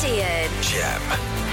[0.00, 1.00] and Gem.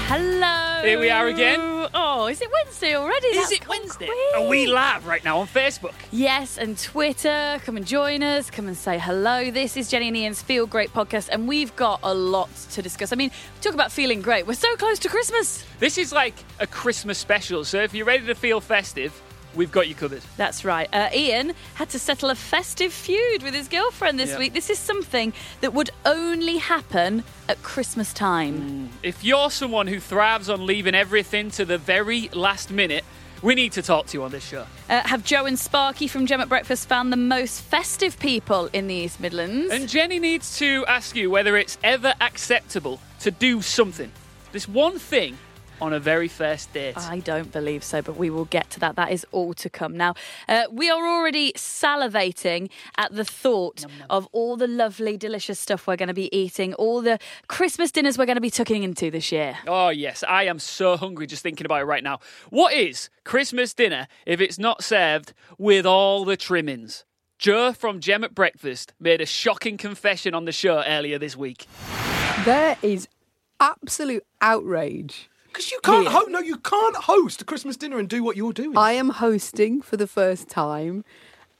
[0.08, 0.82] Hello.
[0.82, 1.60] Here we are again.
[1.92, 3.26] Oh, is it Wednesday already?
[3.28, 4.06] Is That's it gone Wednesday?
[4.06, 4.18] quick.
[4.42, 5.92] Are we live right now on Facebook?
[6.10, 7.60] Yes, and Twitter.
[7.64, 8.50] Come and join us.
[8.50, 9.50] Come and say hello.
[9.50, 13.12] This is Jenny and Ian's Feel Great podcast, and we've got a lot to discuss.
[13.12, 13.30] I mean,
[13.60, 14.46] talk about feeling great.
[14.46, 15.64] We're so close to Christmas.
[15.78, 19.12] This is like a Christmas special, so if you're ready to feel festive,
[19.54, 20.22] we've got you covered.
[20.36, 20.88] That's right.
[20.92, 24.38] Uh, Ian had to settle a festive feud with his girlfriend this Yeah.
[24.38, 24.52] week.
[24.52, 28.90] This is something that would only happen at Christmas time.
[29.02, 33.04] If you're someone who thrives on leaving everything to the very last minute,
[33.42, 34.66] we need to talk to you on this show.
[34.88, 38.86] Uh, have Joe and Sparky from Gem at Breakfast found the most festive people in
[38.86, 39.72] the East Midlands?
[39.72, 44.12] And Jenny needs to ask you whether it's ever acceptable to do something,
[44.52, 45.38] this one thing,
[45.80, 46.96] on a very first date.
[46.98, 48.96] I don't believe so, but we will get to that.
[48.96, 49.96] That is all to come.
[49.96, 50.14] Now,
[50.48, 55.96] uh, we are already salivating at the thought of all the lovely, delicious stuff we're
[55.96, 59.32] going to be eating, all the Christmas dinners we're going to be tucking into this
[59.32, 59.56] year.
[59.66, 62.20] Oh, yes, I am so hungry just thinking about it right now.
[62.50, 67.04] What is Christmas dinner if it's not served with all the trimmings?
[67.38, 71.66] Joe from Gem at Breakfast made a shocking confession on the show earlier this week.
[72.44, 73.08] There is
[73.58, 75.30] absolute outrage.
[75.52, 78.52] Because you can't ho- no, you can't host a Christmas dinner and do what you're
[78.52, 78.76] doing.
[78.76, 81.04] I am hosting for the first time.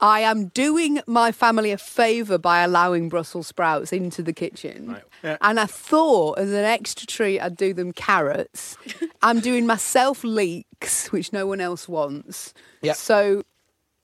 [0.00, 4.96] I am doing my family a favour by allowing Brussels sprouts into the kitchen.
[5.22, 5.36] Yeah.
[5.42, 8.78] And I thought, as an extra treat, I'd do them carrots.
[9.22, 12.54] I'm doing myself leeks, which no one else wants.
[12.80, 12.94] Yeah.
[12.94, 13.42] So,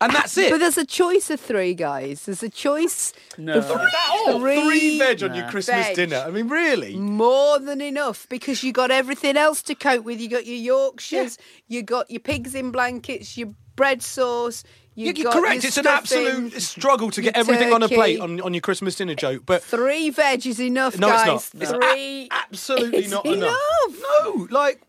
[0.01, 0.51] and that's it.
[0.51, 2.27] but there's a choice of three, guys.
[2.27, 3.59] There's a choice No.
[3.59, 5.97] of Three three veg on your Christmas Veg.
[5.97, 6.25] dinner.
[6.27, 6.97] I mean, really?
[6.97, 10.21] More than enough because you got everything else to cope with.
[10.21, 11.77] You got your Yorkshires, yeah.
[11.79, 14.65] you got your pigs in blankets, your bread sauce.
[14.95, 15.63] You Yeah, you're got correct.
[15.63, 18.97] your It's an absolute struggle to get everything on a plate on, on your Christmas
[18.97, 19.43] dinner joke.
[19.45, 21.53] But Three veg is enough, no, guys.
[21.53, 21.63] it's not.
[21.63, 22.29] It's Three.
[22.31, 23.53] a- absolutely It's not enough.
[24.25, 24.81] No, like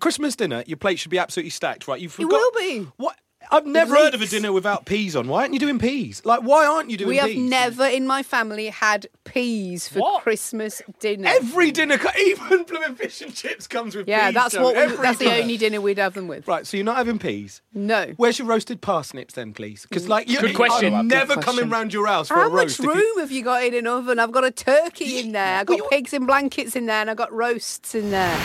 [0.00, 2.00] Christmas dinner, your plate should be absolutely stacked, right?
[2.00, 2.32] You forgot.
[2.32, 2.50] It will
[2.84, 2.90] be.
[2.96, 3.16] What?
[3.50, 5.28] I've never heard of a dinner without peas on.
[5.28, 6.22] Why aren't you doing peas?
[6.24, 7.24] Like, why aren't you doing peas?
[7.24, 10.22] We have never in my family had peas for What?
[10.22, 11.28] Christmas dinner.
[11.28, 14.34] Every dinner, co- even blooming fish and chips comes with yeah, peas.
[14.34, 14.62] Yeah, that's Joe.
[14.62, 14.76] what.
[14.76, 16.46] We, Every that's the only dinner we'd have them with.
[16.46, 17.62] Right, so you're not having peas.
[17.74, 18.12] No.
[18.16, 19.86] Where's your roasted parsnips then, please?
[19.88, 20.94] Because like, you, Good question.
[20.94, 21.54] I'm Good never question.
[21.54, 22.80] coming round your house for How a much roast.
[22.80, 24.18] if you- room have you got in an oven?
[24.18, 25.58] I've got a turkey in there.
[25.58, 28.36] I've got Well, pigs in blankets in there, and I've got roasts in there.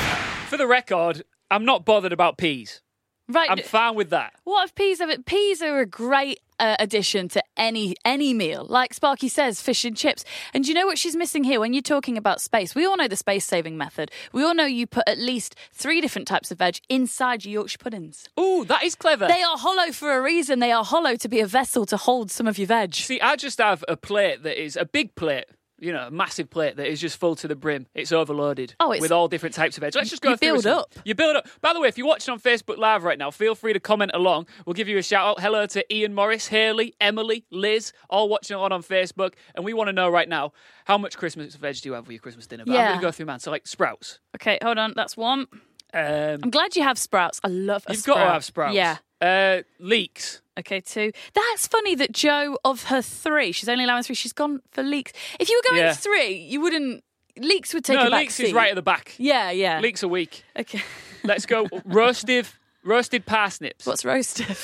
[0.49, 2.81] For the record, I'm not bothered about peas.
[3.29, 3.49] Right.
[3.49, 4.33] I'm fine with that.
[4.43, 5.25] What if peas it?
[5.25, 8.65] Peas are a great uh, addition to any any meal.
[8.67, 10.23] Like Sparky says, fish and chips.
[10.53, 11.59] And do you know what she's missing here?
[11.59, 14.11] When you're talking about space, we all know the space saving method.
[14.31, 17.79] We all know you put at least three different types of veg inside your Yorkshire
[17.79, 18.29] puddings.
[18.39, 19.27] Ooh, that is clever.
[19.27, 20.59] They are hollow for a reason.
[20.59, 22.95] They are hollow to be a vessel to hold some of your veg.
[22.95, 25.45] See, I just have a plate that is a big plate.
[25.79, 27.85] You know, a massive plate that is just full to the brim.
[27.93, 29.93] It's overloaded Oh, it's- with all different types of veg.
[29.93, 30.93] Let's just go You through build some- up.
[31.05, 31.47] You build up.
[31.61, 34.11] By the way, if you're watching on Facebook Live right now, feel free to comment
[34.15, 34.47] along.
[34.65, 35.39] We'll give you a shout out.
[35.39, 39.33] Hello to Ian Morris, Haley, Emily, Liz, all watching on on Facebook.
[39.53, 40.51] And we want to know right now
[40.85, 42.63] how much Christmas veg do you have for your Christmas dinner?
[42.65, 43.39] But I'm going to go through mine.
[43.39, 44.19] So, like sprouts.
[44.35, 44.93] Okay, hold on.
[44.95, 45.45] That's one.
[45.93, 47.39] Um, I'm glad you have sprouts.
[47.43, 48.17] I love a you've sprout.
[48.17, 48.75] got to have sprouts.
[48.75, 48.97] Yeah.
[49.21, 50.41] Uh, leeks.
[50.59, 51.11] Okay, two.
[51.33, 54.15] That's funny that Joe, of her three, she's only allowing three.
[54.15, 55.11] She's gone for leeks.
[55.39, 55.93] If you were going Yeah.
[55.93, 57.03] three, you wouldn't.
[57.39, 58.47] Leeks would take no, a back leeks seat.
[58.47, 59.13] is right at the back.
[59.19, 59.79] Yeah, yeah.
[59.79, 60.43] Leeks are weak.
[60.57, 60.81] Okay.
[61.23, 61.67] Let's go.
[61.85, 62.47] roasted,
[62.87, 63.85] roasted parsnips.
[63.85, 64.45] What's roasted?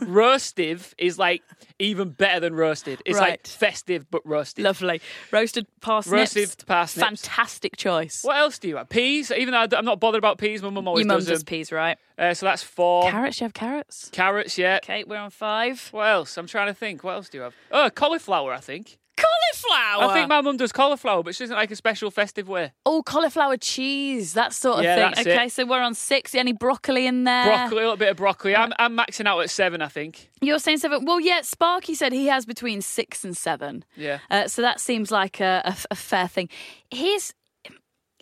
[0.00, 1.42] roastive is like
[1.78, 3.02] even better than roasted.
[3.06, 4.64] It's like festive but roasted.
[4.64, 5.00] Lovely.
[5.30, 6.36] Roasted parsnips.
[6.36, 7.06] Roasted parsnips.
[7.24, 8.22] Fantastic choice.
[8.22, 8.88] What else do you have?
[8.88, 9.30] Peas.
[9.30, 11.46] Even though I'm not bothered about peas, my mum always Your mum does does them.
[11.46, 11.96] peas, right?
[12.18, 13.10] Uh, so that's four.
[13.10, 13.40] Carrots?
[13.40, 14.08] You have carrots?
[14.12, 14.78] Carrots, yeah.
[14.82, 15.88] Okay, we're on five.
[15.92, 16.36] What else?
[16.36, 17.02] I'm trying to think.
[17.02, 17.54] What else do you have?
[17.70, 18.52] Oh, cauliflower.
[18.52, 18.98] I think.
[19.16, 20.10] Cauliflower!
[20.10, 22.72] I think my mum does cauliflower, but she doesn't like a special festive way.
[22.84, 25.12] Oh, cauliflower cheese, that sort of Yeah, thing.
[25.14, 25.52] that's okay, it.
[25.52, 26.34] so we're on six.
[26.34, 27.44] Any broccoli in there?
[27.46, 28.56] Broccoli, a little bit of broccoli.
[28.56, 30.30] I'm, I'm maxing out at seven, I think.
[30.40, 31.04] You're saying seven.
[31.04, 33.84] Well, yeah, Sparky said he has between six and seven.
[33.96, 34.18] Yeah.
[34.30, 36.48] Uh, so that seems like a, a, a fair thing.
[36.90, 37.32] Here's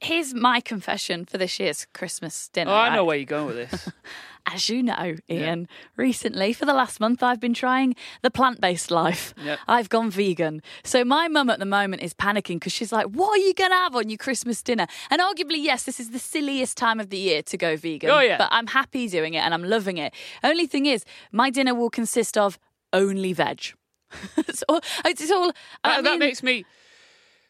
[0.02, 2.72] here's my confession for this year's Christmas dinner.
[2.72, 3.02] Oh, I know right?
[3.06, 3.88] where you're going with this.
[4.46, 8.90] As you know, Ian, recently for the last month, I've been trying the plant based
[8.90, 9.34] life.
[9.42, 9.58] Yep.
[9.68, 10.62] I've gone vegan.
[10.84, 13.70] So my mum at the moment is panicking because she's like, What are you going
[13.70, 14.86] to have on your Christmas dinner?
[15.10, 18.10] And arguably, yes, this is the silliest time of the year to go vegan.
[18.10, 18.38] Oh, yeah.
[18.38, 20.12] But I'm happy doing it and I'm loving it.
[20.42, 22.58] Only thing is, my dinner will consist of
[22.92, 23.74] only veg.
[24.36, 24.80] it's all.
[25.04, 25.52] It's all
[25.84, 26.64] I that, that makes me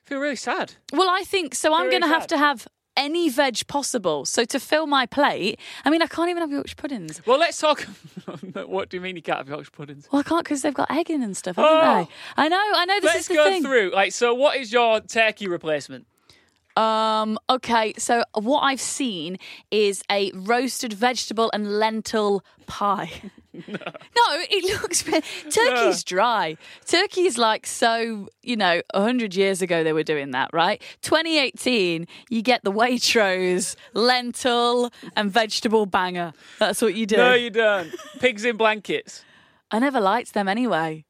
[0.05, 0.75] feel really sad.
[0.93, 1.75] well, I think so.
[1.75, 4.25] I'm Very going to have to have any veg possible.
[4.25, 7.21] So to fill my plate, I mean, I can't even have Yorkshire puddings.
[7.27, 7.83] Well, let's talk.
[8.67, 10.09] what do you mean you can't have Yorkshire puddings?
[10.13, 12.05] Well, I can't because they've got egg in and stuff, haven't Oh.
[12.05, 12.43] they?
[12.43, 12.95] I know, I know.
[13.01, 13.63] This Let's is the go thing.
[13.63, 13.93] through.
[13.95, 16.07] Like, so what is your turkey replacement?
[16.77, 19.37] Um, okay, so what I've seen
[19.71, 23.11] is a roasted vegetable and lentil pie.
[23.69, 23.77] no.
[24.17, 25.03] it looks
[25.55, 26.57] turkey's dry.
[26.87, 30.81] Turkey is like so, you know, 100 years ago they were doing that, right?
[31.03, 36.33] 2018, you get the Waitrose lentil and vegetable banger.
[36.59, 37.17] That's what you do.
[37.17, 37.93] No, you don't.
[38.21, 39.25] Pigs in blankets.
[39.71, 41.05] I never liked them anyway.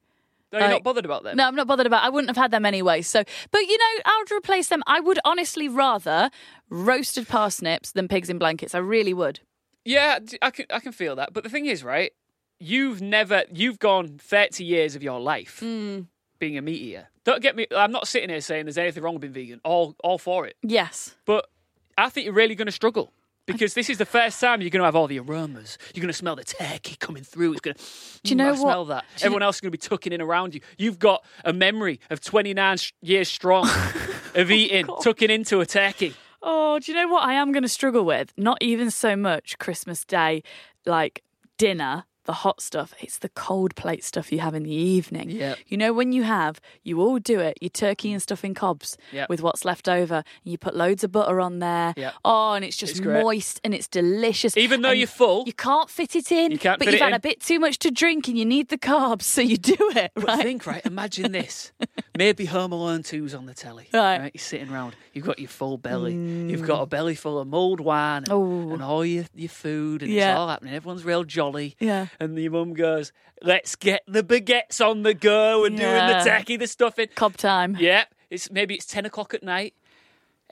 [0.53, 1.37] No, you're Like- not bothered about them.
[1.37, 2.05] No, I'm not bothered about.
[2.05, 3.01] I wouldn't have had them anyway.
[3.03, 4.83] So, but you know, I would replace them.
[4.87, 6.31] I would honestly rather
[6.69, 8.75] roasted parsnips than pigs in blankets.
[8.75, 9.41] I really would.
[9.85, 11.33] Yeah, I can I can feel that.
[11.33, 12.13] But the thing is, right?
[12.63, 16.01] You've never you've gone thirty years of your life Hmm.
[16.39, 17.09] being a meat eater.
[17.25, 17.67] Don't get me.
[17.75, 19.61] I'm not sitting here saying there's anything wrong with being vegan.
[19.65, 20.57] All all for it.
[20.63, 21.15] Yes.
[21.25, 21.49] But
[21.99, 23.13] I think you're really going to struggle
[23.47, 25.77] because this is the first time you're going to have all the aromas.
[25.95, 27.53] You're going to smell the turkey coming through.
[27.53, 27.83] It's going to.
[28.25, 29.05] Do you know what- smell that.
[29.17, 30.61] do you- Everyone else is going to be tucking in around you.
[30.79, 33.69] You've got a memory of 29 years strong
[34.35, 36.15] of eating, tucking into a turkey.
[36.41, 38.33] Oh, do you know what I am going to struggle with?
[38.37, 40.43] Not even so much Christmas Day,
[40.87, 41.23] like
[41.59, 42.95] dinner, the hot stuff.
[43.01, 45.31] It's the cold plate stuff you have in the evening.
[45.31, 45.59] Yep.
[45.69, 48.97] You know, when you have, you all do it, your turkey and stuff in cobs
[49.13, 49.29] Yep.
[49.29, 50.17] with what's left over.
[50.17, 51.95] And you put loads of butter on there.
[51.97, 52.15] Yep.
[52.25, 54.57] Oh, and it's just It's moist and it's delicious.
[54.57, 55.45] Even though And you're full.
[55.47, 56.53] You can't fit it in.
[56.53, 57.15] You can't but you've had in.
[57.15, 60.13] a bit too much to drink and you need the carbs, so you do it,
[60.15, 60.85] But think, right?
[60.87, 61.73] Imagine this.
[62.17, 63.89] Maybe Home Alone 2's on the telly.
[63.93, 64.19] Right.
[64.21, 64.31] Mm.
[64.35, 64.95] You're sitting around.
[65.13, 66.15] You've got your full belly.
[66.15, 68.73] You've got a belly full of mulled wine and, Oh.
[68.73, 70.33] and all your, your food, and Yeah.
[70.33, 70.75] it's all happening.
[70.75, 71.77] Everyone's real jolly.
[71.81, 72.07] Yeah.
[72.21, 73.13] And your mum goes,
[73.43, 76.23] Let's get the baguettes on the go and doing Yeah.
[76.23, 77.09] the turkey, the stuffing.
[77.15, 77.77] Cob time.
[77.79, 78.05] Yeah.
[78.31, 79.75] It's maybe it's ten o'clock at night.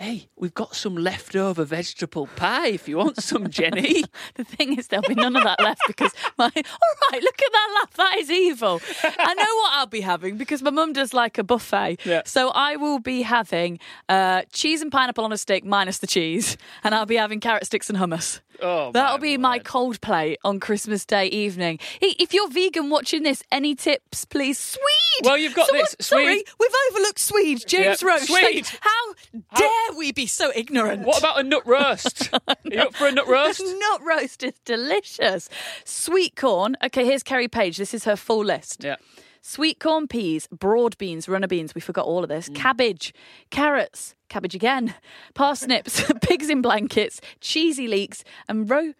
[0.03, 4.05] Hey, we've got some leftover vegetable pie if you want some, Jenny.
[4.37, 6.45] The thing is, there'll be none of that left because my.
[6.57, 7.93] All right, look at that laugh.
[7.95, 8.81] That is evil.
[9.05, 11.99] I know what I'll be having because my mum does like a buffet.
[12.07, 12.23] Yeah.
[12.25, 16.57] So I will be having uh, cheese and pineapple on a stick minus the cheese,
[16.83, 18.41] and I'll be having carrot sticks and hummus.
[18.63, 21.79] Oh, That'll my be my cold plate on Christmas Day evening.
[22.01, 24.59] If you're vegan watching this, any tips, please?
[24.59, 25.25] Swede.
[25.25, 26.45] Well, you've got Someone- this, Sorry, Swede.
[26.59, 27.65] we've overlooked Swede.
[27.67, 28.27] James Roche.
[28.27, 28.71] Swede.
[28.81, 29.15] How
[29.57, 31.03] dare we be so ignorant?
[31.07, 32.31] What about a nut roast?
[32.49, 33.63] Are you up for a nut roast?
[33.81, 35.49] Nut roast is delicious.
[35.85, 36.77] Sweet corn.
[36.85, 37.77] Okay, here's Kerry Page.
[37.77, 38.83] This is her full list.
[38.85, 38.97] Yeah.
[39.43, 41.75] Sweet corn, peas, broad beans, runner beans.
[41.75, 42.35] We forgot all of Mm.
[42.35, 42.49] this.
[42.51, 43.15] Cabbage,
[43.51, 44.95] carrots, cabbage again,
[45.35, 48.93] parsnips, pigs in blankets, cheesy leeks, and ro-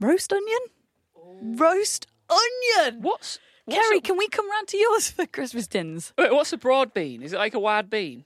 [0.00, 0.58] roast onion.
[1.42, 3.00] Roast onion.
[3.02, 6.12] What's, what's Kerry, a- can we come round to yours for Christmas tins?
[6.18, 7.22] Wait, what's a broad bean?
[7.22, 8.24] Is it like a wide bean?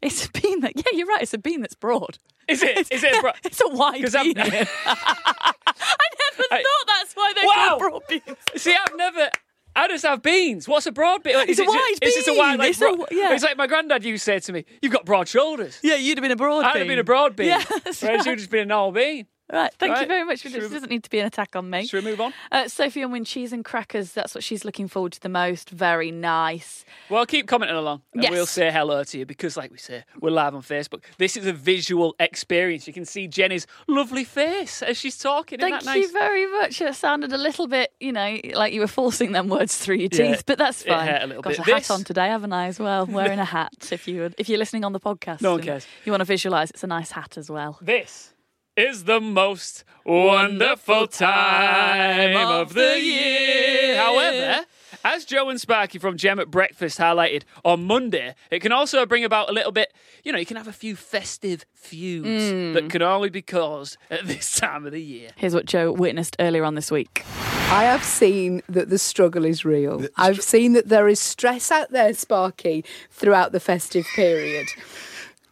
[0.00, 0.72] It's a bean that.
[0.76, 1.22] Yeah, you're right.
[1.22, 2.18] It's a bean that's broad.
[2.46, 2.90] Is it?
[2.90, 3.34] Is it a broad?
[3.44, 4.38] It's a wide 'Cause I'm- bean.
[4.86, 7.66] I never I- thought that's why they're Wow.
[7.78, 8.38] called broad beans.
[8.56, 9.28] See, I've never.
[9.76, 10.66] I just have beans.
[10.66, 11.34] What's a broad bean?
[11.34, 12.58] Like, It's is a it ju- wide Is this a wide bean.
[12.58, 13.32] like It's a- yeah.
[13.34, 16.18] It's like my granddad used to say to me, "You've got broad shoulders." Yeah, you'd
[16.18, 16.66] have been a broad bean.
[16.66, 16.80] I'd bean.
[16.82, 17.46] have been a broad bean.
[17.48, 18.26] Yeah, whereas right.
[18.26, 19.26] you'd just been a normal bean.
[19.50, 20.62] Right, thank you very much for this.
[20.62, 21.86] we- doesn't need to be an attack on me.
[21.86, 22.34] Should we move on?
[22.52, 24.12] Uh, Sophie and Win cheese and crackers.
[24.12, 25.70] That's what she's looking forward to the most.
[25.70, 26.84] Very nice.
[27.08, 28.32] Well, keep commenting along, and Yes.
[28.32, 31.02] we'll say hello to you because, like we say, we're live on Facebook.
[31.16, 32.86] This is a visual experience.
[32.86, 35.58] You can see Jenny's lovely face as she's talking.
[35.58, 36.10] Thank that you nice?
[36.12, 36.80] very much.
[36.82, 40.08] It sounded a little bit, you know, like you were forcing them words through your
[40.12, 41.06] Yeah, teeth, but that's it fine.
[41.08, 41.58] hurt a little Got bit.
[41.60, 42.66] a hat This- on today, haven't I?
[42.66, 43.72] As well, wearing a hat.
[43.90, 45.86] If you if you're listening on the podcast, No one cares.
[46.04, 46.68] You want to visualise?
[46.70, 47.78] It's a nice hat as well.
[47.80, 48.34] This
[48.78, 53.96] is the most wonderful time of the year.
[53.96, 54.66] However,
[55.02, 59.24] as Joe and Sparky from Gem at Breakfast highlighted on Monday, it can also bring
[59.24, 59.92] about a little bit,
[60.22, 62.72] you know, you can have a few festive feuds hmm.
[62.74, 65.30] that can only be caused at this time of the year.
[65.34, 67.24] Here's what Joe witnessed earlier on this week.
[67.70, 70.06] I have seen that the struggle is real.
[70.16, 74.68] I've seen that there is stress out there, Sparky, throughout the festive period.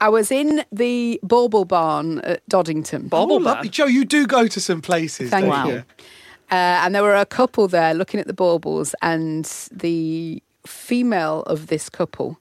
[0.01, 3.07] I was in the Bauble Barn at Doddington.
[3.07, 3.69] Oh, Bobble lovely.
[3.69, 5.31] Joe, you do go to some places.
[5.31, 5.75] Thank don't you.
[5.75, 5.85] you.
[6.51, 11.67] Uh, and there were a couple there looking at the baubles, and the female of
[11.67, 12.39] this couple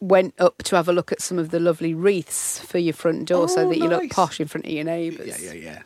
[0.00, 3.26] went up to have a look at some of the lovely wreaths for your front
[3.26, 5.40] door so Oh, that you look posh in front of your neighbours.
[5.42, 5.82] Yeah, yeah, yeah.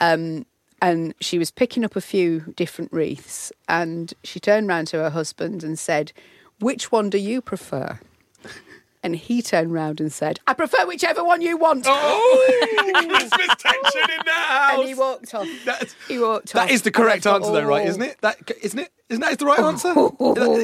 [0.00, 0.44] Um,
[0.82, 5.10] and she was picking up a few different wreaths, and she turned round to her
[5.10, 6.12] husband and said,
[6.58, 7.98] "Which one do you prefer?"
[9.06, 12.46] And he turned round and said, "I prefer whichever one you want." Oh,
[13.08, 14.78] Christmas tension in the house.
[14.80, 15.46] and he walked off.
[15.64, 16.66] That's- He walked off.
[16.66, 17.86] That is the correct answer, though, right?
[17.86, 18.16] Isn't it?
[18.22, 18.90] That isn't it?
[19.08, 19.90] Isn't that the right answer?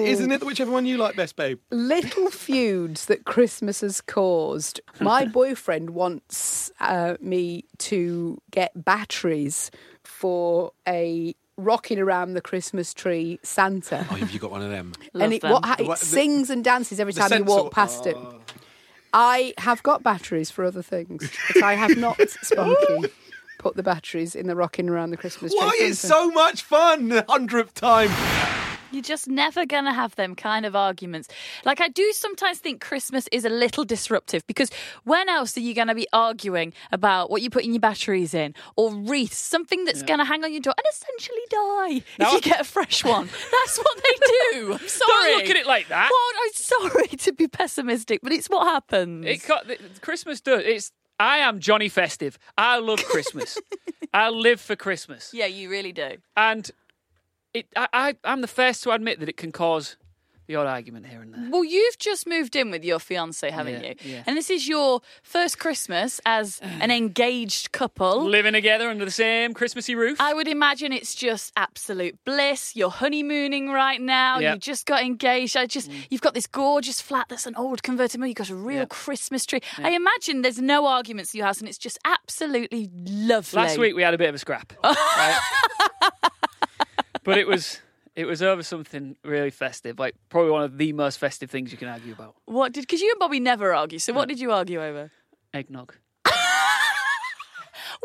[0.02, 1.60] Isn't it whichever one you like best, babe?
[1.70, 4.80] little feuds that Christmas has caused.
[4.98, 9.70] My boyfriend wants uh, me to get batteries
[10.02, 14.06] for a rocking around the Christmas tree Santa.
[14.10, 14.92] Oh, have you got one of them?
[15.12, 15.52] Love and it, them.
[15.52, 18.16] what, ha- The it the- sings and dances every the time you walk past it.
[18.18, 18.34] Ah.
[19.14, 23.10] I have got batteries for other things, but I have not, Sparky,
[23.58, 25.58] put the batteries in the rocking around the Christmas tree.
[25.60, 26.12] Why for is instance.
[26.12, 27.08] so much fun?
[27.08, 28.08] The hundredth time.
[28.92, 31.28] You're just never going to have them kind of arguments.
[31.64, 34.70] Like, I do sometimes think Christmas is a little disruptive because
[35.04, 38.34] when else are you going to be arguing about what you put in your batteries
[38.34, 42.28] in or wreaths, something that's going to hang on your door and essentially die Now-
[42.28, 43.28] if you get a fresh one?
[43.50, 44.72] That's what they do.
[44.80, 45.08] I'm sorry.
[45.08, 46.10] Don't look at it like that.
[46.12, 49.24] I'm sorry to be pessimistic, but it's what happens.
[49.26, 49.66] It got,
[50.00, 50.62] Christmas does.
[50.64, 50.92] It's.
[51.20, 52.36] I am Johnny Festive.
[52.58, 53.56] I love Christmas.
[54.14, 56.16] I live for Christmas, yeah, you really do.
[56.36, 56.70] and
[57.54, 57.66] it.
[57.76, 58.14] I, I.
[58.24, 59.96] I'm the first to admit that it can cause
[60.48, 61.48] the odd argument here and there.
[61.50, 63.94] Well, you've just moved in with your fiance, haven't Yeah, you?
[64.14, 64.22] yeah.
[64.26, 68.24] And this is your first Christmas as an engaged couple.
[68.24, 70.20] Living together under the same Christmassy roof.
[70.20, 72.74] I would imagine it's just absolute bliss.
[72.74, 74.40] You're honeymooning right now.
[74.40, 74.54] Yeah.
[74.54, 75.56] You just got engaged.
[75.56, 76.06] I just mm.
[76.10, 78.26] you've got this gorgeous flat that's an old convertible.
[78.26, 78.86] You've got a real Yeah.
[78.86, 79.60] Christmas tree.
[79.78, 83.62] I imagine there's no arguments in your house, and it's just absolutely lovely.
[83.62, 85.38] Last week we had a bit of a scrap, right?
[87.24, 87.80] But it was
[88.14, 91.78] it was over something really festive, like probably one of the most festive things you
[91.78, 92.34] can argue about.
[92.44, 92.82] what did?
[92.82, 93.98] Because you and Bobby never argue.
[93.98, 95.10] So what did you argue over?
[95.54, 95.94] Eggnog.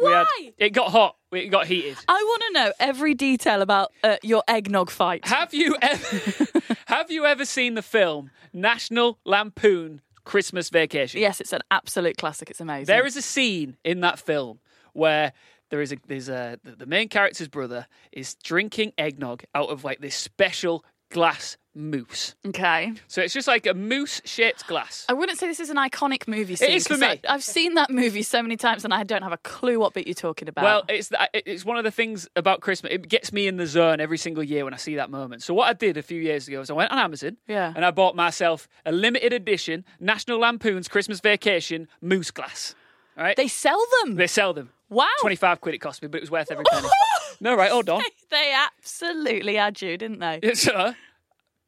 [0.02, 0.54] We had- Why?
[0.60, 1.16] it got hot.
[1.32, 1.98] It got heated.
[2.08, 5.26] I want to know every detail about uh, your eggnog fight.
[5.28, 6.46] Have you ever
[6.86, 11.20] have you ever seen the film National Lampoon Christmas Vacation?
[11.20, 12.50] Yes, it's an absolute classic.
[12.52, 12.86] It's amazing.
[12.86, 14.60] There is a scene in that film
[14.94, 15.34] where
[15.70, 19.84] there is a there's a the the main character's brother is drinking eggnog out of
[19.84, 22.36] like this special glass moose.
[22.46, 22.92] okay.
[23.08, 25.06] So it's just like a moose shaped glass.
[25.08, 26.72] I wouldn't say this is an iconic movie scene.
[26.72, 27.06] is for me.
[27.08, 29.94] I, I've seen that movie so many times and I don't have a clue what
[29.94, 30.64] bit you're talking about.
[30.64, 32.92] Well, it's the, it's one of the things about Christmas.
[32.92, 35.44] It gets me in the zone every single year when I see that moment.
[35.44, 37.72] So what I did a few years ago is I went on Amazon Yeah.
[37.76, 42.74] and I bought myself a limited edition National Lampoon's Christmas Vacation moose glass.
[43.18, 44.16] All right, they sell them.
[44.16, 44.72] they sell them.
[44.90, 45.08] Wow.
[45.22, 46.88] Twenty five quid it cost me, but it was worth every penny.
[47.42, 48.02] no, right, hold on.
[48.30, 50.54] they absolutely had you, didn't they?
[50.54, 50.94] So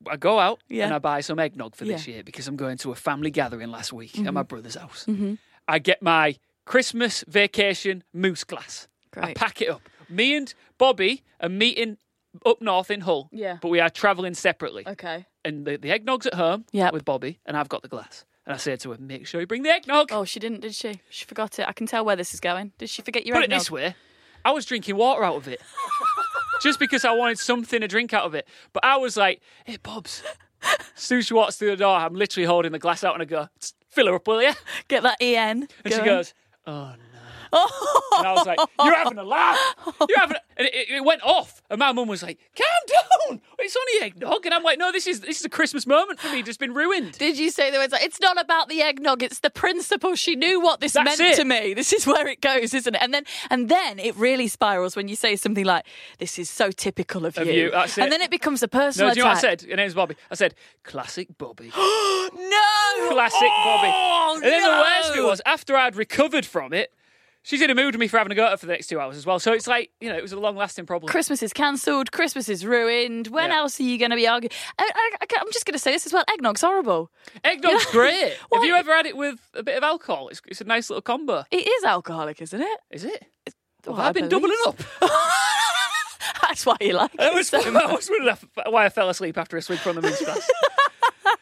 [0.10, 0.86] I go out Yeah.
[0.86, 2.16] and I buy some eggnog for this Yeah.
[2.16, 4.34] year because I'm going to a family gathering last week at Mm-hmm.
[4.34, 5.06] my brother's house.
[5.68, 6.36] I get my
[6.66, 8.88] Christmas vacation moose glass.
[9.18, 9.82] I pack it up.
[10.08, 11.98] Me and Bobby are meeting
[12.46, 13.28] up north in Hull.
[13.32, 13.58] Yeah.
[13.62, 14.88] But we are travelling separately.
[14.88, 15.26] Okay.
[15.44, 16.94] And the, the eggnog's at home Yep.
[16.94, 18.24] with Bobby, and I've got the glass.
[18.50, 20.10] And I said to her, make sure you bring the eggnog.
[20.12, 21.02] Oh, she didn't, did she?
[21.12, 21.68] She forgot it.
[21.68, 22.72] I can tell where this is going.
[22.80, 23.96] Did she forget your Put it this way,
[24.44, 25.62] I was drinking water out of it.
[26.64, 28.48] Just because I wanted something to drink out of it.
[28.74, 30.24] But I was like, hey, Bobs.
[30.64, 33.22] As soon as she walks through the door, I'm literally holding the glass out and
[33.22, 33.50] I go,
[33.88, 34.54] fill her up, will you?
[34.88, 35.68] Get that EN.
[35.86, 36.34] And she goes,
[36.66, 36.96] oh
[37.54, 37.68] no.
[38.18, 39.60] And I was like, you're having a laugh.
[40.10, 40.42] You're having a...
[40.58, 41.62] And it, it went off.
[41.70, 43.42] And my mum was like, calm down.
[43.70, 44.46] It's only eggnog.
[44.46, 46.42] And I'm like, no, this is this is a Christmas moment for me.
[46.42, 47.20] Just been ruined.
[47.20, 50.16] Did you say the words like, it's not about the eggnog, it's the principle.
[50.16, 51.36] She knew what this That's meant it.
[51.36, 51.76] to me.
[51.76, 53.02] This is where it goes, isn't it?
[53.02, 55.86] And then and then it really spirals when you say something like,
[56.18, 58.02] This is so typical of, Of you, that's it.
[58.02, 59.62] And then it becomes a No, personal do you know what I said?
[59.62, 60.16] Her name's Bobby.
[60.32, 61.72] I said, classic Bobby.
[62.32, 63.10] No!
[63.12, 63.92] Classic Bobby.
[63.94, 66.94] Oh, And then the worst was after I'd recovered from it,
[67.44, 68.88] she's in a mood with me for having a go at her for the next
[68.88, 69.40] two hours as well.
[69.40, 71.10] So it's like, you know, it was a long lasting problem.
[71.10, 72.12] Christmas is cancelled.
[72.12, 73.28] Christmas is ruined.
[73.28, 73.58] When Yeah.
[73.58, 74.52] else are you going to be arguing?
[74.78, 76.24] I, I, am just going to say this as well.
[76.30, 77.12] Eggnog's horrible.
[77.44, 78.34] Eggnog's great.
[78.54, 80.30] Have you ever had it with a bit of alcohol?
[80.30, 81.44] It's, it's a nice little combo.
[81.52, 82.80] It is alcoholic, isn't it?
[82.92, 83.26] Is it?
[83.86, 84.78] Well, Have I been doubling up?
[86.42, 88.10] That's why you like That it was, so that was
[88.68, 90.50] why I fell asleep after a swig from the moose glass.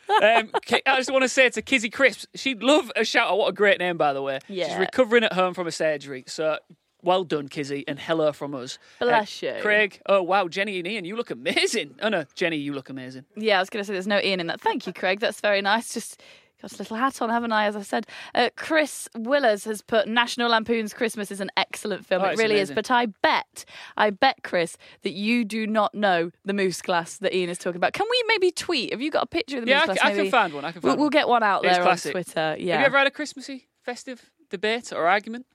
[0.10, 0.50] Um,
[0.86, 3.38] I just want to say to Kizzy Crisps, she'd love a shout out.
[3.38, 4.40] What a great name, by the way.
[4.48, 4.70] Yeah.
[4.70, 6.24] She's recovering at home from a surgery.
[6.28, 6.58] So
[7.04, 8.80] well done, Kizzy, and hello from us.
[9.00, 9.56] Uh, Bless you.
[9.62, 11.96] Craig, oh wow, Jenny and Ian, you look amazing.
[12.02, 13.26] Oh no, Jenny, you look amazing.
[13.36, 14.62] Yeah, I was going to say there's no Ian in that.
[14.62, 15.20] Thank you, Craig.
[15.20, 15.94] That's very nice.
[15.94, 16.22] Just
[16.62, 17.66] got a little hat on, haven't I?
[17.66, 22.22] As I said, uh, Chris Willers has put National Lampoon's Christmas is an excellent film.
[22.24, 22.74] Oh, it really amazing.
[22.74, 22.76] is.
[22.76, 27.36] But I bet, I bet, Chris, that you do not know the moose glass that
[27.36, 27.94] Ian is talking about.
[27.94, 28.92] Can we maybe tweet?
[28.92, 29.98] Have you got a picture of the Yeah, moose I, glass?
[29.98, 30.66] c- I can find one.
[30.66, 32.10] I can We'll, find we'll get one out It's there classic.
[32.16, 32.56] on Twitter.
[32.60, 32.74] Yeah.
[32.74, 35.46] Have you ever had a Christmassy festive debate or argument?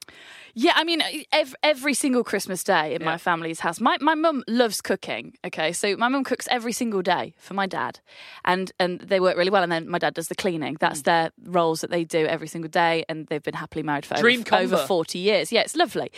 [0.54, 3.06] Yeah, I mean, every, every single Christmas day in Yeah.
[3.06, 5.34] my family's house, my my mum loves cooking.
[5.46, 8.00] Okay, so my mum cooks every single day for my dad,
[8.44, 9.62] and and they work really well.
[9.62, 10.76] And then my dad does the cleaning.
[10.78, 11.04] That's Mm.
[11.04, 14.44] their roles that they do every single day, and they've been happily married for Dream
[14.52, 15.50] over, over forty years.
[15.52, 16.10] Yeah, it's lovely.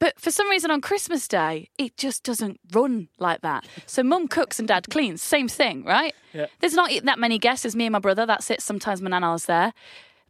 [0.00, 3.66] But for some reason on Christmas Day, it just doesn't run like that.
[3.86, 6.14] So mum cooks and dad cleans, same thing, right?
[6.32, 6.46] Yeah.
[6.60, 7.64] There's not that many guests.
[7.64, 8.24] There's me and my brother.
[8.24, 8.60] That's it.
[8.62, 9.72] Sometimes my nana's there,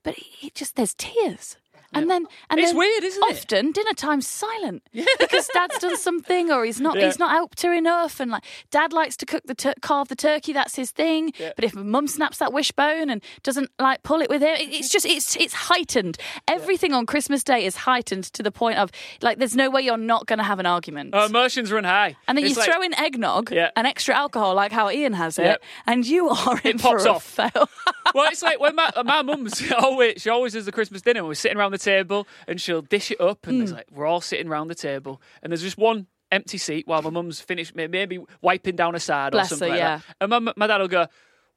[0.09, 1.57] but it, it just there's tears.
[1.95, 3.37] And then, and It's then weird, isn't it?
[3.37, 7.07] often dinner time's silent because dad's done something or he's not Yeah.
[7.07, 8.21] he's not helped her enough.
[8.21, 11.33] And like dad likes to cook the tur- carve the turkey, that's his thing.
[11.39, 11.53] Yeah.
[11.57, 14.91] But if mum snaps that wishbone and doesn't like pull it with him, it- it's
[14.91, 16.19] just it's it's heightened.
[16.47, 18.91] Everything on Christmas Day is heightened to the point of
[19.23, 21.15] like there's no way you're not going to have an argument.
[21.15, 22.17] Our emotions run high.
[22.29, 23.71] and then It's you like- throw in eggnog Yeah.
[23.77, 25.57] and extra alcohol, like how Ian has it, Yeah.
[25.87, 27.25] and you are in It pops for a off.
[27.25, 27.69] fail.
[28.15, 31.25] well, it's like when my my mum's always she always does the Christmas dinner.
[31.25, 33.77] We're sitting around the table, and she'll dish it up, and there's hmm.
[33.77, 37.11] like we're all sitting around the table, and there's just one empty seat while my
[37.11, 39.97] mum's finished, maybe wiping down a side Bless or something her, like yeah.
[39.99, 40.31] that.
[40.33, 41.07] And my my dad will go,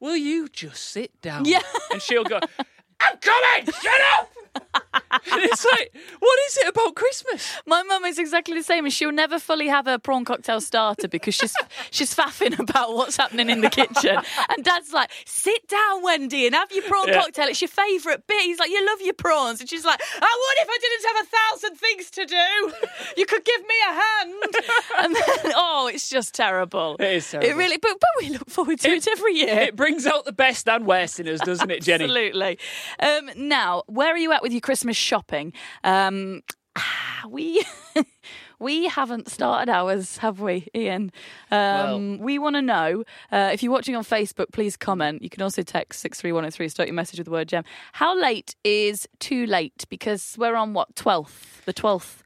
[0.00, 1.62] "Will you just sit down?" Yeah.
[1.90, 2.40] and she'll go,
[3.00, 3.66] "I'm coming.
[3.66, 4.32] Shut up."
[5.26, 7.54] it's like, what is it about Christmas?
[7.66, 11.08] My mum is exactly the same, and she'll never fully have her prawn cocktail starter
[11.08, 11.54] because she's
[11.90, 14.18] she's faffing about what's happening in the kitchen.
[14.48, 17.20] And Dad's like, "Sit down, Wendy, and have your prawn Yeah.
[17.20, 17.48] cocktail.
[17.48, 20.62] It's your favourite bit." He's like, "You love your prawns," and she's like, "I would
[20.62, 22.72] if I didn't have a thousand things to do.
[23.16, 24.34] You could give me a hand."
[24.98, 26.96] And then, oh, it's just terrible.
[27.00, 27.48] It is terrible.
[27.50, 29.60] It really, but but we look forward to it, every year.
[29.60, 32.04] It brings out the best and worst in us, doesn't it, Jenny?
[32.04, 32.58] Absolutely.
[33.00, 35.52] Um, now, where are you at with your Christmas shopping?
[35.84, 36.42] Um,
[37.28, 37.64] we
[38.58, 41.12] we haven't started ours, have we, Ian?
[41.50, 43.04] Um, we want to know.
[43.30, 45.22] Uh, if you're watching on Facebook, please comment.
[45.22, 46.68] You can also text six three one zero three.
[46.68, 47.64] Start your message with the word gem.
[47.92, 49.84] How late is too late?
[49.88, 52.22] Because we're on what twelfth, the twelfth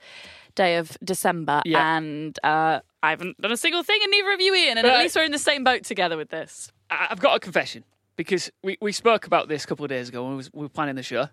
[0.55, 1.97] day of December, Yeah.
[1.99, 4.79] and uh, I haven't done a single thing, and neither of you, Ian.
[4.79, 6.73] And at least we're in the same boat together with this.
[6.91, 7.85] I've got a confession
[8.17, 10.63] because we, we spoke about this a couple of days ago when we, was, we
[10.63, 11.29] were planning the show.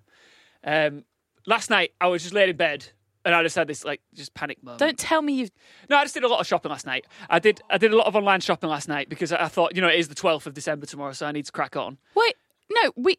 [0.63, 1.03] Um,
[1.45, 2.87] last night I was just laid in bed
[3.25, 4.79] and I just had this like just panic moment.
[4.79, 5.51] Don't tell me you've
[5.89, 7.05] No, I just did a lot of shopping last night.
[7.29, 9.75] I did I did a lot of online shopping last night because I I thought
[9.75, 11.97] you know it is the twelfth of December tomorrow, so I need to crack on.
[12.15, 12.35] wait.
[12.71, 13.17] No, we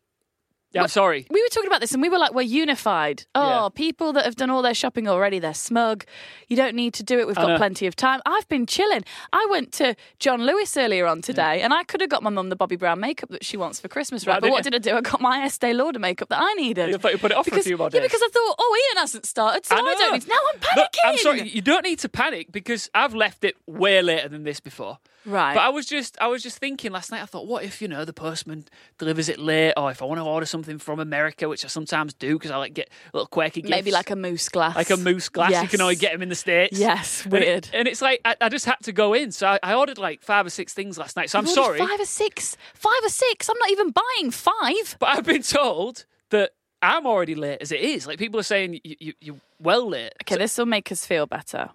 [0.75, 1.27] Yeah, I'm sorry.
[1.31, 3.25] we were talking about this and we were like, we're unified.
[3.35, 3.69] Oh, Yeah.
[3.75, 6.05] people that have done all their shopping already, they're smug.
[6.49, 7.27] You don't need to do it.
[7.27, 7.57] We've got know.
[7.57, 8.21] plenty of time.
[8.27, 9.05] I've been chilling.
[9.33, 12.49] I went to John Lewis earlier on today and I could have got my mum
[12.49, 14.43] the Bobbi Brown makeup that she wants for Christmas, Why right?
[14.43, 15.07] But what didn't did I do?
[15.07, 16.91] I got my Estee Lauder makeup that I needed.
[16.91, 18.09] You thought you put it off for a because, few more Yeah, days.
[18.11, 19.95] because I thought, oh, Ian hasn't started, so I, know.
[19.97, 20.29] don't need.
[20.29, 20.77] Now I'm panicking.
[20.77, 21.49] Look, I'm sorry.
[21.49, 24.99] You don't need to panic because I've left it way later than this before.
[25.27, 25.55] Right.
[25.55, 27.23] But I was just I was just thinking last night.
[27.23, 28.67] I thought, what if you know the postman
[28.99, 32.13] delivers it late, or if I want to order something from America, which I sometimes
[32.15, 34.77] do because I like get little quirky gifts, Maybe like a moose glass.
[34.77, 35.63] like a moose glass.
[35.63, 36.79] You can only get them in the states.
[36.79, 37.69] Yes, And weird.
[37.73, 40.23] And, it's like I, I just had to go in, so I, I ordered like
[40.23, 41.31] five or six things last night.
[41.31, 42.57] So I'm sorry, Five or six.
[42.75, 43.49] Five or six.
[43.49, 44.97] I'm not even buying five.
[44.99, 46.51] but I've been told that
[46.83, 48.07] I'm already late as it is.
[48.07, 50.13] Like people are saying you, you, you're well late.
[50.23, 51.71] Okay, this will make us feel better.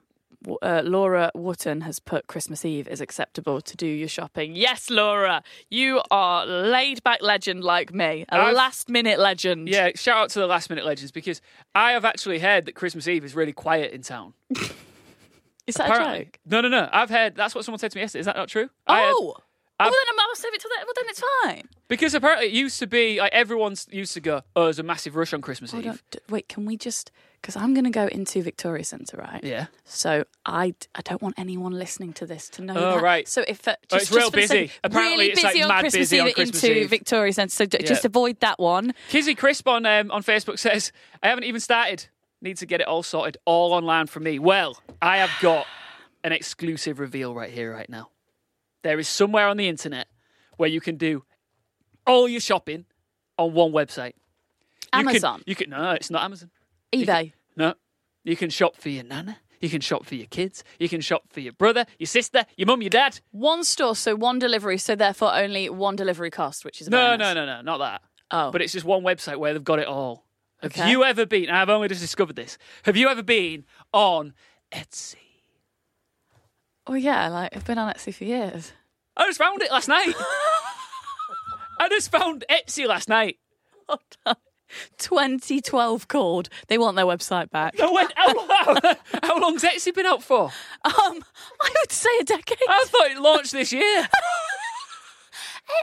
[0.61, 4.55] Uh, Laura Wotton has put Christmas Eve is acceptable to do your shopping.
[4.55, 9.67] Yes, Laura, you are laid back legend like me, a I've- last minute legend.
[9.67, 11.41] Yeah, shout out to the last minute legends because
[11.75, 14.33] I have actually heard that Christmas Eve is really quiet in town.
[15.67, 16.25] is that a Apparently.
[16.25, 16.39] joke?
[16.45, 16.89] No, no, no.
[16.91, 18.21] I've heard that's what someone said to me yesterday.
[18.21, 18.69] Is that not true?
[18.87, 19.35] Oh, oh,
[19.79, 20.85] I've- well then I'll save it till then.
[20.85, 21.63] Well, then it's fine.
[21.87, 25.15] because apparently it used to be like everyone's used to go, oh, there's a massive
[25.15, 26.03] rush on Christmas Hold Eve.
[26.29, 27.11] Wait, can we just?
[27.41, 29.41] Because I'm going to go into Victoria Centre, right?
[29.43, 29.67] Yeah.
[29.85, 33.01] So I, I don't want anyone listening to this to know Oh, that.
[33.01, 33.27] right.
[33.29, 34.47] So if uh, Oh, just, it's real just the busy.
[34.67, 36.89] sake- Apparently really it's, busy like, on mad Christmas busy Eve on Christmas into Eve.
[36.89, 37.51] Victoria Centre.
[37.53, 37.87] So d- Yeah.
[37.87, 38.93] just avoid that one.
[39.09, 40.91] Kizzy Crisp on um, on Facebook says,
[41.23, 42.07] I haven't even started.
[42.41, 44.37] Need to get it all sorted, all online for me.
[44.39, 45.65] Well, I have got
[46.23, 48.09] an exclusive reveal right here, right now.
[48.81, 50.07] There is somewhere on the internet
[50.57, 51.23] where you can do
[52.05, 52.85] all your shopping
[53.37, 54.13] on one website.
[54.93, 56.49] You can- Amazon, You can, no, it's not Amazon.
[56.93, 57.33] eBay.
[57.55, 57.73] No.
[58.23, 59.37] You can shop for your nana.
[59.61, 60.63] You can shop for your kids.
[60.79, 63.19] You can shop for your brother, your sister, your mum, your dad.
[63.31, 67.33] One store, so one delivery, so therefore only one delivery cost, which is No, no,
[67.33, 68.01] no, no, not that.
[68.31, 70.25] Oh, But it's just one website where they've got it all.
[70.61, 70.89] Have Okay.
[70.91, 71.49] you ever been?
[71.49, 72.57] I've only just discovered this.
[72.83, 74.33] Have you ever been on
[74.71, 75.15] Etsy?
[76.87, 78.71] oh yeah, like I've been on Etsy for years.
[79.17, 80.13] I just found it last night.
[81.79, 83.37] I just found Etsy last night.
[84.97, 86.49] 2012 called.
[86.67, 87.75] They want their website back.
[87.79, 90.45] Went, how, long, how long's Etsy been out for?
[90.83, 91.23] Um,
[91.61, 92.57] I would say a decade.
[92.67, 94.07] I thought it launched this year.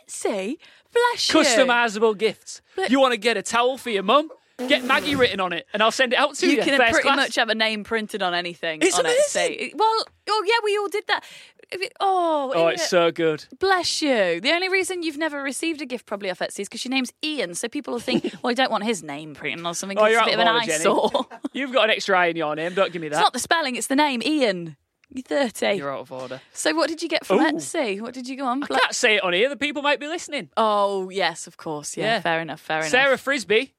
[0.09, 0.59] Etsy,
[0.92, 1.40] bless you.
[1.40, 2.61] Customizable gifts.
[2.75, 4.31] But- You want to get a towel for your mum?
[4.68, 6.57] Get Maggie written on it, and I'll send it out to you.
[6.57, 7.16] You can pretty class.
[7.16, 9.53] much have a name printed on anything It's on amazing.
[9.53, 9.72] Etsy.
[9.77, 11.25] Well, oh yeah, we all did that.
[11.70, 13.44] If it- Oh, Oh, it's so good.
[13.59, 14.40] Bless you.
[14.40, 17.12] The only reason you've never received a gift probably off Etsy is because your name's
[17.24, 17.55] Ian.
[17.55, 19.98] So people will think, well, I don't want his name printed or something.
[19.98, 21.26] Oh, you're it's a bit of an eyesore.
[21.52, 22.74] You've got an extra eye in your name.
[22.74, 23.16] Don't give me that.
[23.16, 24.76] it's not the spelling, it's the name, Ian.
[25.09, 25.74] You're 30.
[25.74, 26.40] You're out of order.
[26.52, 27.50] So what did you get from Ooh.
[27.52, 28.00] Etsy?
[28.00, 28.62] What did you go on?
[28.64, 29.48] I can't say it on here.
[29.48, 30.50] The people might be listening.
[30.57, 31.96] Oh, yes, of course.
[31.96, 32.20] Yeah, Yeah.
[32.20, 32.90] fair enough, fair enough.
[32.90, 33.72] Sarah Frisbee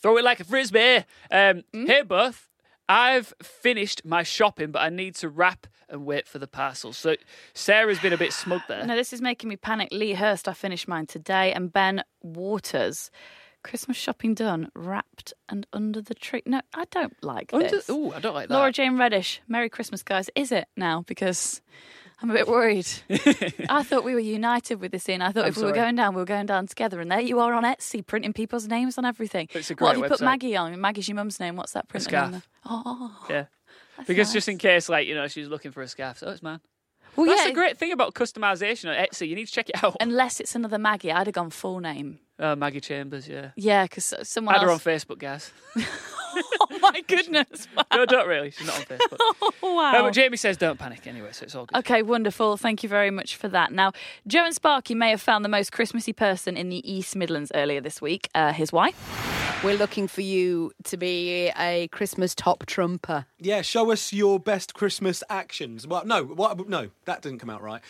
[0.00, 1.04] Throw it like a frisbee.
[1.30, 2.48] Um, Hey, Buff,
[2.88, 6.92] I've finished my shopping, but I need to wrap and wait for the parcel.
[6.92, 7.16] So
[7.54, 8.84] Sarah's been a bit smug there.
[8.86, 9.88] No, this is making me panic.
[9.92, 13.10] Lee Hurst, I finished mine today, and Ben Waters.
[13.64, 16.42] Christmas shopping done, wrapped and under the tree.
[16.44, 17.88] No, I don't like Under- this.
[17.88, 18.54] Ooh, I don't like that.
[18.54, 20.28] Laura Jane Reddish, Merry Christmas, guys.
[20.34, 21.04] Is it now?
[21.06, 21.60] Because
[22.22, 22.86] I'm a bit worried.
[23.68, 25.20] I thought we were united with this in.
[25.20, 27.00] I thought I'm if we were going down, we were going down together.
[27.00, 29.48] And there you are on Etsy, printing people's names on everything.
[29.52, 30.24] It's a what have great you put website.
[30.24, 30.80] Maggie on?
[30.80, 31.56] Maggie's your mum's name.
[31.56, 32.24] What's that printed scarf.
[32.26, 32.42] on there?
[32.64, 33.44] Oh, yeah.
[34.06, 36.18] Because just in case, like, you know, she's looking for a scarf.
[36.18, 36.60] So it's mine.
[37.16, 39.28] well, That's yeah, the great thing about customization on Etsy.
[39.28, 39.96] You need to check it out.
[40.00, 42.20] Unless it's another Maggie, I'd have gone full name.
[42.38, 43.50] Uh, Maggie Chambers, yeah.
[43.56, 44.78] Yeah, because someone Add her on.
[44.78, 45.52] Facebook, guys.
[46.60, 47.68] oh my goodness!
[47.92, 48.50] no, don't really.
[48.50, 49.16] She's not on Facebook.
[49.62, 49.92] oh, wow.
[49.94, 51.78] Uh, but Jamie says don't panic anyway, so it's all good.
[51.78, 52.56] Okay, wonderful.
[52.56, 53.72] Thank you very much for that.
[53.72, 53.92] Now,
[54.26, 57.80] Joe and Sparky may have found the most Christmassy person in the East Midlands earlier
[57.80, 58.28] this week.
[58.34, 58.96] Uh, his wife.
[59.62, 63.26] We're looking for you to be a Christmas top trumper.
[63.38, 65.86] Yeah, show us your best Christmas actions.
[65.86, 67.80] Well, no, what, no, that didn't come out right.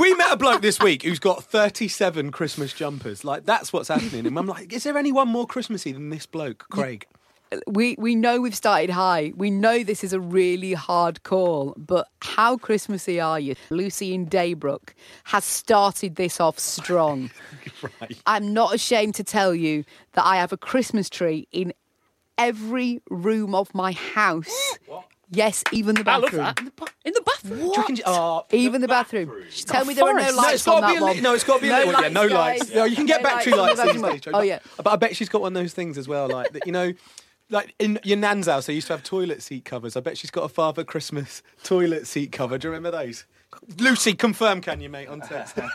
[0.00, 3.24] we met a bloke this week who's got 37 Christmas jumpers.
[3.24, 4.26] Like, that's what's happening.
[4.26, 7.06] And I'm like, is there anyone more Christmassy than this bloke, Craig?
[7.66, 9.32] We we know we've started high.
[9.36, 13.56] We know this is a really hard call, but how Christmassy are you?
[13.70, 17.30] Lucy in Daybrook has started this off strong.
[18.00, 18.18] Right.
[18.26, 21.72] I'm not ashamed to tell you that I have a Christmas tree in
[22.36, 24.78] every room of my house.
[25.32, 26.42] Yes, even the I love bathroom.
[26.42, 26.58] that.
[26.58, 27.58] In the, ba- in the bathroom.
[27.60, 29.30] Do you reckon oh, Even the bathroom.
[29.64, 30.36] Tell me there are no forest.
[30.36, 31.22] No, lights it's on got to that be a one.
[31.22, 32.58] no, it's got to be a No little yeah, lights, no guys.
[32.58, 32.74] lights.
[32.74, 34.20] No, you can get No battery lights lights on the these bathroom.
[34.20, 34.34] days.
[34.34, 34.58] Oh, yeah.
[34.78, 36.66] but I bet she's got one of those things as well, like that.
[36.66, 36.92] You know,
[37.50, 39.96] like in your nan's house, they used to have toilet seat covers.
[39.96, 42.58] I bet she's got a Father Christmas toilet seat cover.
[42.58, 43.24] Do you remember those?
[43.78, 45.56] Lucy, confirm, can you, mate, on text?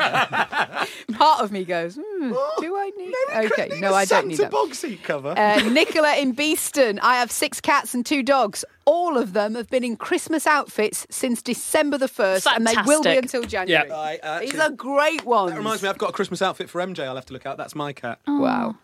[1.14, 3.14] Part of me goes, hmm, do I need?
[3.34, 4.52] Maybe Okay, Christmas no, I don't need Santa that.
[4.52, 5.34] bog seat cover.
[5.38, 7.00] Uh, Nicola in Beeston.
[7.00, 8.64] I have six cats and two dogs.
[8.86, 13.04] All of them have been in Christmas outfits since December the 1st, and they will
[13.04, 13.90] be until January.
[13.90, 13.96] Yeah.
[13.96, 15.52] I, uh, These are great ones.
[15.52, 17.06] That reminds me, I've got a Christmas outfit for MJ.
[17.06, 17.58] I'll have to look out.
[17.58, 18.20] That's my cat.
[18.28, 18.76] Wow.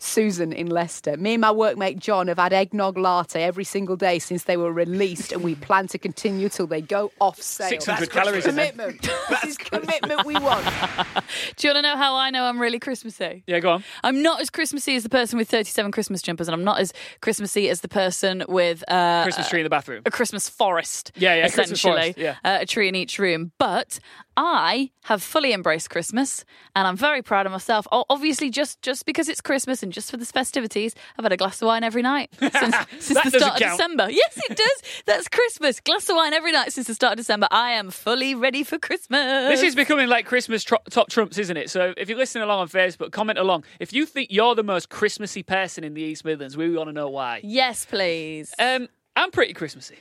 [0.00, 1.16] Susan in Leicester.
[1.16, 4.72] Me and my workmate John have had eggnog latte every single day since they were
[4.72, 7.68] released, and we plan to continue till they go off sale.
[7.68, 8.72] 600 That's calories in there.
[8.72, 9.02] commitment.
[9.28, 10.64] this is commitment we want.
[11.56, 13.44] Do you want to know how I know I'm really Christmassy?
[13.46, 13.84] Yeah, go on.
[14.02, 16.92] I'm not as Christmassy as the person with 37 Christmas jumpers, and I'm not as
[17.20, 20.02] Christmassy as the person with uh, Christmas tree in the bathroom.
[20.06, 21.12] a Christmas forest.
[21.14, 22.36] Yeah, yeah, essentially, forest, yeah.
[22.42, 23.52] uh, a tree in each room.
[23.58, 24.00] But
[24.36, 27.86] I have fully embraced Christmas, and I'm very proud of myself.
[27.92, 31.60] Obviously, just just because it's Christmas and just for the festivities, I've had a glass
[31.62, 32.52] of wine every night since,
[33.00, 33.78] since the start of count.
[33.78, 34.10] December.
[34.10, 35.02] Yes, it does.
[35.06, 35.80] That's Christmas.
[35.80, 37.48] Glass of wine every night since the start of December.
[37.50, 39.48] I am fully ready for Christmas.
[39.48, 41.70] This is becoming like Christmas tro- top trumps, isn't it?
[41.70, 43.64] So if you're listening along on Facebook, comment along.
[43.78, 46.92] If you think you're the most Christmassy person in the East Midlands, we want to
[46.92, 47.40] know why.
[47.42, 48.54] yes, please.
[48.58, 49.96] Um, I'm pretty Christmassy.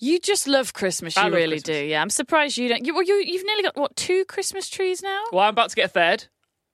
[0.00, 1.16] You just love Christmas.
[1.16, 1.78] You love really Christmas.
[1.78, 1.84] do.
[1.84, 2.84] Yeah, I'm surprised you don't.
[2.84, 5.22] You, well, you, you've nearly got what two Christmas trees now?
[5.32, 6.26] Well, I'm about to get a third,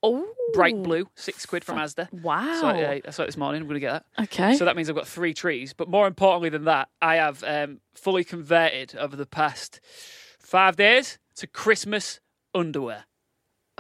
[0.03, 2.11] Oh, bright blue, six quid from Asda.
[2.23, 2.61] Wow.
[2.61, 3.61] So yeah, I saw it this morning.
[3.61, 4.25] I'm going to get that.
[4.25, 4.55] Okay.
[4.57, 5.73] So that means I've got three trees.
[5.75, 9.81] But more importantly than that, I have um, fully converted over the past
[10.39, 12.21] five days to Christmas
[12.55, 13.05] underwear.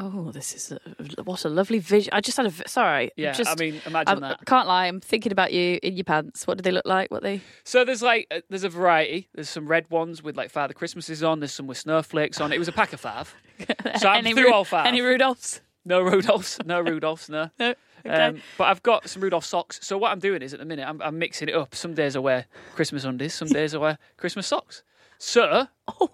[0.02, 2.11] Oh, this is a, what a lovely vision.
[2.14, 3.11] I just had a sorry.
[3.16, 4.46] Yeah, just, I mean, imagine I that.
[4.46, 4.87] can't lie.
[4.87, 6.46] I'm thinking about you in your pants.
[6.46, 7.11] What do they look like?
[7.11, 7.42] What they?
[7.64, 9.28] So there's like uh, there's a variety.
[9.35, 11.40] There's some red ones with like Father Christmases on.
[11.40, 12.50] There's some with snowflakes on.
[12.50, 13.35] It was a pack of five.
[13.98, 14.87] So I'm any through Ru- all five.
[14.87, 15.61] Any Rudolphs?
[15.85, 16.64] No Rudolphs.
[16.66, 17.29] No Rudolphs.
[17.29, 17.51] No.
[17.59, 17.75] No.
[18.05, 18.14] Okay.
[18.14, 19.79] Um, but I've got some Rudolph socks.
[19.83, 21.75] So what I'm doing is at the minute I'm, I'm mixing it up.
[21.75, 23.35] Some days I wear Christmas undies.
[23.35, 24.83] Some days I wear Christmas socks.
[25.19, 25.66] So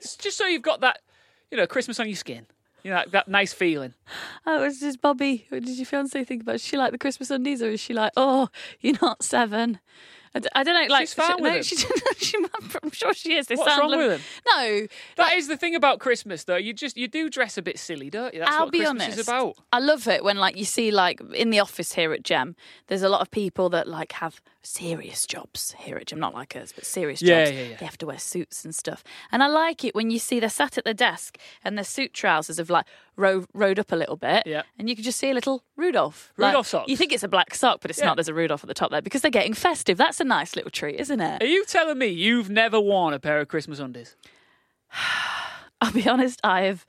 [0.00, 1.00] it's just so you've got that,
[1.50, 2.46] you know, Christmas on your skin.
[2.82, 3.94] You know, that, that nice feeling.
[4.46, 5.46] oh, was this Bobby?
[5.50, 6.56] What did your fiance think about?
[6.56, 8.48] Is she like the Christmas undies, or is she like, oh,
[8.80, 9.80] you're not seven?
[10.34, 10.92] I, d- I don't know.
[10.94, 11.76] Like, She's fine she, with no, she,
[12.24, 12.38] she,
[12.82, 13.46] I'm sure she is.
[13.48, 14.20] They What's sound wrong with him?
[14.46, 16.56] No, That is the thing about Christmas, though.
[16.56, 18.40] You just you do dress a bit silly, don't you?
[18.40, 19.18] That's I'll what be Christmas honest.
[19.18, 19.56] is about.
[19.72, 22.54] I love it when like you see like in the office here at Gem,
[22.86, 26.54] there's a lot of people that like have serious jobs here at Gem, not like
[26.54, 27.56] us, but serious Yeah, jobs.
[27.56, 27.76] yeah, yeah.
[27.78, 29.02] They have to wear suits and stuff.
[29.32, 32.12] And I like it when you see they're sat at their desk and their suit
[32.12, 32.84] trousers have like
[33.16, 34.42] ro- rode up a little bit.
[34.46, 34.62] Yeah.
[34.78, 36.32] And you can just see a little Rudolph.
[36.36, 36.88] Like, Rudolph socks.
[36.90, 38.06] You think it's a black sock, but it's Yeah.
[38.06, 38.16] not.
[38.16, 39.96] There's a Rudolph at the top there because they're getting festive.
[39.96, 41.42] That's a nice little treat, isn't it?
[41.42, 44.14] Are you telling me you've never worn a pair of Christmas undies?
[45.80, 46.84] I'll be honest, I have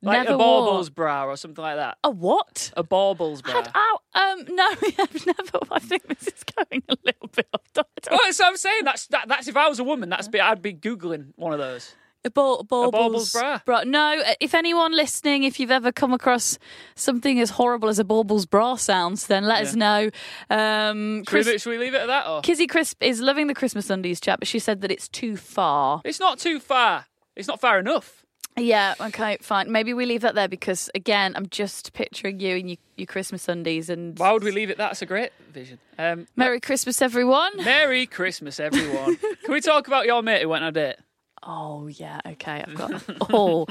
[0.00, 1.98] Like never a baubles bra or something like that?
[2.02, 2.72] a what?
[2.76, 3.52] A baubles bra.
[3.54, 3.70] Had,
[4.14, 4.66] um, no,
[4.98, 5.58] I've never.
[5.70, 8.08] I think this is going a little bit off topic.
[8.10, 10.62] Well, so I'm saying that's that, that's if I was a woman, that's be I'd
[10.62, 11.94] be googling one of those.
[12.34, 13.82] Baubles, baubles bra.
[13.84, 16.56] No, uh, if anyone listening, if you've ever come across
[16.94, 20.08] something as horrible as a baubles bra sounds, then let us know.
[20.48, 22.28] Um, Should we, should we leave it at that?
[22.28, 22.40] Or?
[22.40, 26.00] Kizzy Crisp is loving the Christmas undies chat, but she said that it's too far.
[26.04, 27.06] It's not too far.
[27.34, 28.21] It's not far enough.
[28.56, 29.72] Yeah, okay, fine.
[29.72, 33.48] Maybe we leave that there because, again, I'm just picturing you in your, your Christmas
[33.48, 34.18] undies and.
[34.18, 34.76] Why would we leave it?
[34.76, 35.78] That's a great vision.
[35.98, 37.52] Um, Merry Christmas, everyone.
[37.64, 39.16] Merry Christmas, everyone.
[39.16, 40.96] Can we talk about your mate who went on a date?
[41.44, 42.64] Oh yeah, okay.
[42.66, 43.66] I've got oh,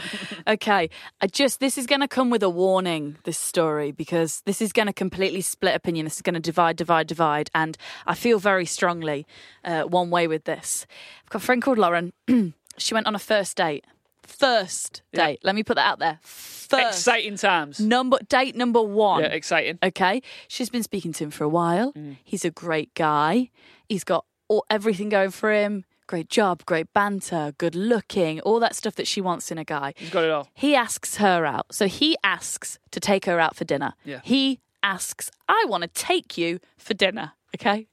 [0.46, 0.89] okay.
[1.22, 3.17] I just this is going to come with a warning.
[3.24, 6.06] This story because this is going to completely split opinion.
[6.06, 9.26] This is going to divide, divide, divide, and I feel very strongly
[9.63, 10.86] uh, one way with this.
[11.24, 12.12] I've got a friend called Lauren.
[12.78, 13.86] she went on a first date.
[14.24, 15.40] First date.
[15.44, 16.20] Let me put that out there.
[16.22, 17.80] First Exciting times.
[17.80, 19.24] number date number one.
[19.24, 19.80] Yeah, exciting.
[19.84, 20.22] Okay.
[20.48, 21.92] She's been speaking to him for a while.
[21.94, 22.18] Mm.
[22.24, 23.50] He's a great guy.
[23.90, 25.84] He's got all, everything going for him.
[26.08, 29.94] Great job, great banter, good looking, all that stuff that she wants in a guy.
[29.96, 30.50] He's got it all.
[30.54, 31.74] He asks her out.
[31.74, 33.94] So he asks to take her out for dinner.
[34.04, 34.20] Yeah.
[34.24, 37.34] He asks, I want to take you for dinner.
[37.56, 37.88] Okay.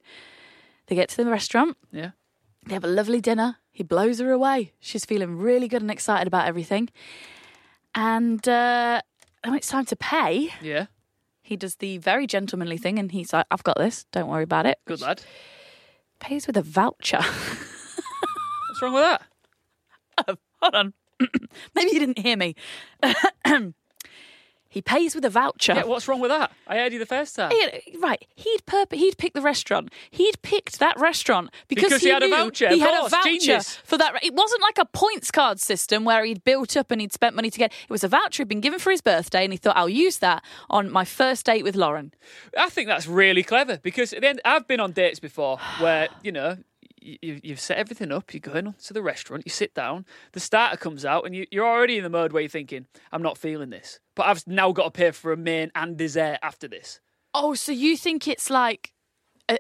[0.87, 1.77] They get to the restaurant.
[1.93, 2.11] Yeah.
[2.67, 3.59] They have a lovely dinner.
[3.79, 4.73] He blows her away.
[4.81, 6.89] She's feeling really good and excited about everything.
[7.95, 9.03] And uh,
[9.45, 10.87] when it's time to pay, Yeah.
[11.43, 14.05] he does the very gentlemanly thing and he's like, I've got this.
[14.11, 14.79] Don't worry about it.
[14.85, 15.23] Good lad.
[16.19, 17.21] Pays with a voucher.
[17.23, 19.05] What's wrong with
[20.27, 20.39] that?
[20.61, 20.93] Hold on.
[21.77, 22.57] Maybe you didn't hear me.
[24.69, 25.75] he pays with a voucher.
[25.75, 26.53] Yeah, what's wrong with that?
[26.67, 27.51] I heard you the first time.
[27.51, 29.91] He- right, he'd perp- he'd picked the restaurant.
[30.11, 33.77] He'd picked that restaurant because, Because he had a voucher, He had a voucher genius.
[33.85, 34.23] for that.
[34.23, 37.51] It wasn't like a points card system where he'd built up and he'd spent money
[37.51, 37.73] to get.
[37.73, 40.19] It was a voucher he'd been given for his birthday, and he thought, "I'll use
[40.19, 42.13] that on my first date with Lauren."
[42.57, 46.09] I think that's really clever because at the end, I've been on dates before where
[46.23, 46.59] you know
[47.01, 48.33] you, you've set everything up.
[48.33, 49.45] You're going to the restaurant.
[49.47, 50.05] You sit down.
[50.33, 53.23] The starter comes out, and you, you're already in the mode where you're thinking, "I'm
[53.23, 56.69] not feeling this," but I've now got to pay for a main and dessert after
[56.69, 57.01] this.
[57.35, 58.93] Oh, so you think it's like
[59.49, 59.59] a,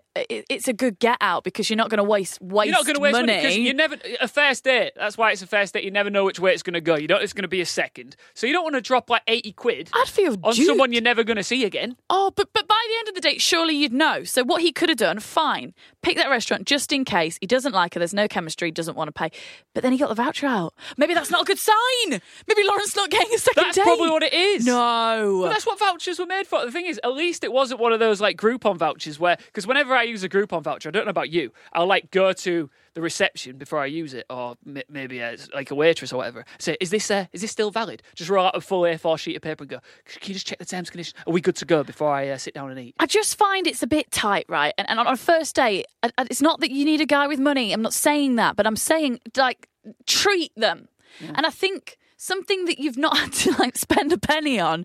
[0.53, 2.97] it's a good get out because you're not going to waste waste You're not going
[2.97, 3.61] to waste money money.
[3.61, 4.93] you never a first date.
[4.97, 5.85] That's why it's a first date.
[5.85, 6.97] You never know which way it's going to go.
[6.97, 7.23] You don't.
[7.23, 9.89] It's going to be a second, so you don't want to drop like eighty quid
[9.95, 10.67] I'd feel on duped.
[10.67, 11.97] someone you're never going to see again.
[12.11, 14.25] Oh, but but by the end of the date, surely you'd know.
[14.25, 15.73] So what he could have done, fine,
[16.03, 18.01] pick that restaurant just in case he doesn't like her.
[18.01, 19.31] There's no chemistry, doesn't want to pay.
[19.75, 20.75] But then he got the voucher out.
[20.97, 22.21] Maybe that's not a good sign.
[22.47, 23.85] Maybe Lauren's not getting a second That's date.
[23.85, 24.67] probably what it is.
[24.67, 25.41] No.
[25.45, 26.65] But that's what vouchers were made for.
[26.65, 29.67] The thing is, at least it wasn't one of those like Groupon vouchers where, because
[29.79, 32.69] whenever I use a Groupon voucher, I don't know about you, I'll like go to
[32.95, 36.45] the reception before I use it, or m- maybe uh, like a waitress or whatever.
[36.59, 38.03] Say, is this uh, is this still valid?
[38.17, 39.79] Just roll out a full A4 sheet of paper and go.
[40.07, 41.15] Can you just check the terms and conditions?
[41.27, 42.97] Are we good to go before I uh, sit down and eat?
[42.99, 44.75] I just find it's a bit tight, right?
[44.77, 45.87] And, and on a first date,
[46.19, 47.73] it's not that you need a guy with money.
[47.73, 49.69] I'm not saying that, but I'm saying like
[50.07, 50.89] treat them.
[51.21, 54.85] And I think something that you've not had to like spend a penny on.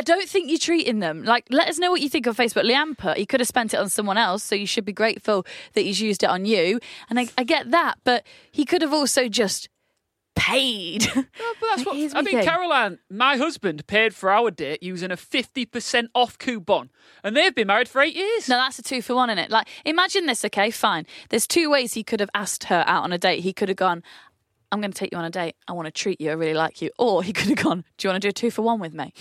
[0.00, 1.24] I don't think you're treating them.
[1.24, 2.64] Like, let us know what you think on Facebook.
[2.64, 5.44] Liam put he could have spent it on someone else, so you should be grateful
[5.74, 6.80] that he's used it on you.
[7.10, 9.68] And I, I get that, but he could have also just
[10.34, 11.06] paid.
[11.14, 11.24] No,
[11.60, 12.42] but that's what I mean.
[12.42, 16.88] Caroline, my husband paid for our date using a fifty percent off coupon,
[17.22, 18.48] and they've been married for eight years.
[18.48, 19.50] No, that's a two for one in it.
[19.50, 20.70] Like, imagine this, okay?
[20.70, 21.06] Fine.
[21.28, 23.40] There's two ways he could have asked her out on a date.
[23.40, 24.02] He could have gone,
[24.72, 25.56] I'm going to take you on a date.
[25.68, 26.30] I want to treat you.
[26.30, 26.90] I really like you.
[26.98, 28.94] Or he could have gone, Do you want to do a two for one with
[28.94, 29.12] me?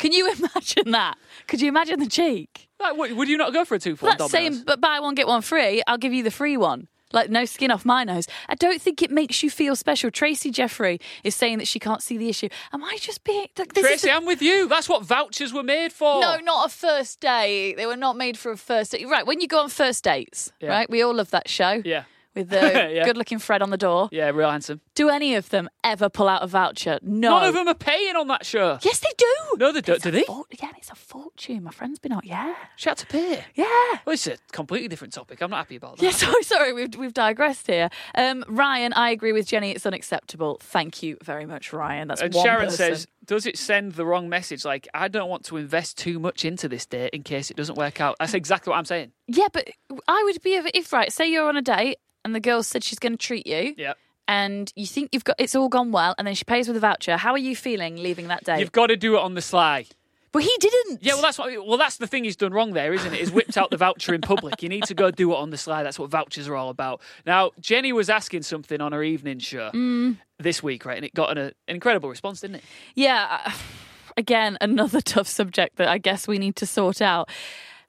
[0.00, 1.16] Can you imagine that?
[1.46, 2.68] Could you imagine the cheek?
[2.80, 4.16] Like, would, would you not go for a two for one?
[4.18, 4.64] That's Domino's?
[4.64, 5.82] but buy one, get one free.
[5.86, 6.88] I'll give you the free one.
[7.12, 8.26] Like, no skin off my nose.
[8.48, 10.10] I don't think it makes you feel special.
[10.12, 12.48] Tracy Jeffrey is saying that she can't see the issue.
[12.72, 13.46] Am I just being.
[13.58, 14.68] Like, this is Tracy, I'm with you.
[14.68, 16.20] That's what vouchers were made for.
[16.20, 17.74] No, not a first date.
[17.76, 19.06] They were not made for a first date.
[19.08, 20.68] Right, when you go on first dates, Yeah.
[20.70, 20.88] right?
[20.88, 21.82] We all love that show.
[21.84, 22.04] Yeah.
[22.34, 22.56] With the
[22.94, 23.04] Yeah.
[23.04, 24.08] good looking Fred on the door.
[24.12, 24.80] Yeah, real handsome.
[24.94, 26.98] Do any of them ever pull out a voucher?
[27.02, 27.30] No.
[27.38, 28.78] None of them are paying on that show.
[28.82, 29.26] Yes, they do.
[29.58, 29.96] No, they don't.
[29.96, 30.22] It's Do a they?
[30.24, 31.64] for- yeah, it's a fortune.
[31.64, 32.24] My friend's been out.
[32.24, 32.54] Yeah.
[32.76, 33.44] She had to pay.
[33.54, 33.64] Yeah.
[34.04, 35.40] Well, it's a completely different topic.
[35.42, 36.04] I'm not happy about that.
[36.04, 37.90] Yeah, sorry, sorry, we've we've digressed here.
[38.14, 39.72] Um, Ryan, I agree with Jenny.
[39.72, 40.58] It's unacceptable.
[40.62, 42.08] Thank you very much, Ryan.
[42.08, 42.76] That's And one Sharon person.
[42.76, 44.64] says, "Does it send the wrong message?
[44.64, 47.76] Like, I don't want to invest too much into this date in case it doesn't
[47.76, 49.10] work out." That's exactly what I'm saying.
[49.26, 49.68] "Yeah, but
[50.06, 51.12] I would be if right.
[51.12, 53.94] Say you're on a date and the girl said she's going to treat you, Yeah,
[54.28, 56.80] and you think you've got it's all gone well, and then she pays with a
[56.80, 57.16] voucher.
[57.16, 58.58] How are you feeling leaving that day?
[58.60, 59.86] you've got to do it on the sly.
[60.32, 61.02] But he didn't.
[61.02, 61.66] Yeah, well, that's what.
[61.66, 63.20] Well, that's the thing he's done wrong there, isn't it?
[63.20, 64.62] Is whipped out the voucher in public.
[64.62, 65.82] You need to go do it on the sly.
[65.82, 67.00] That's what vouchers are all about.
[67.26, 70.18] Now, Jenny was asking something on her evening show Mm.
[70.38, 70.94] this week, right?
[70.96, 72.64] And it got an, an incredible response, didn't it?
[72.94, 73.52] Yeah.
[74.16, 77.28] Again, another tough subject that I guess we need to sort out.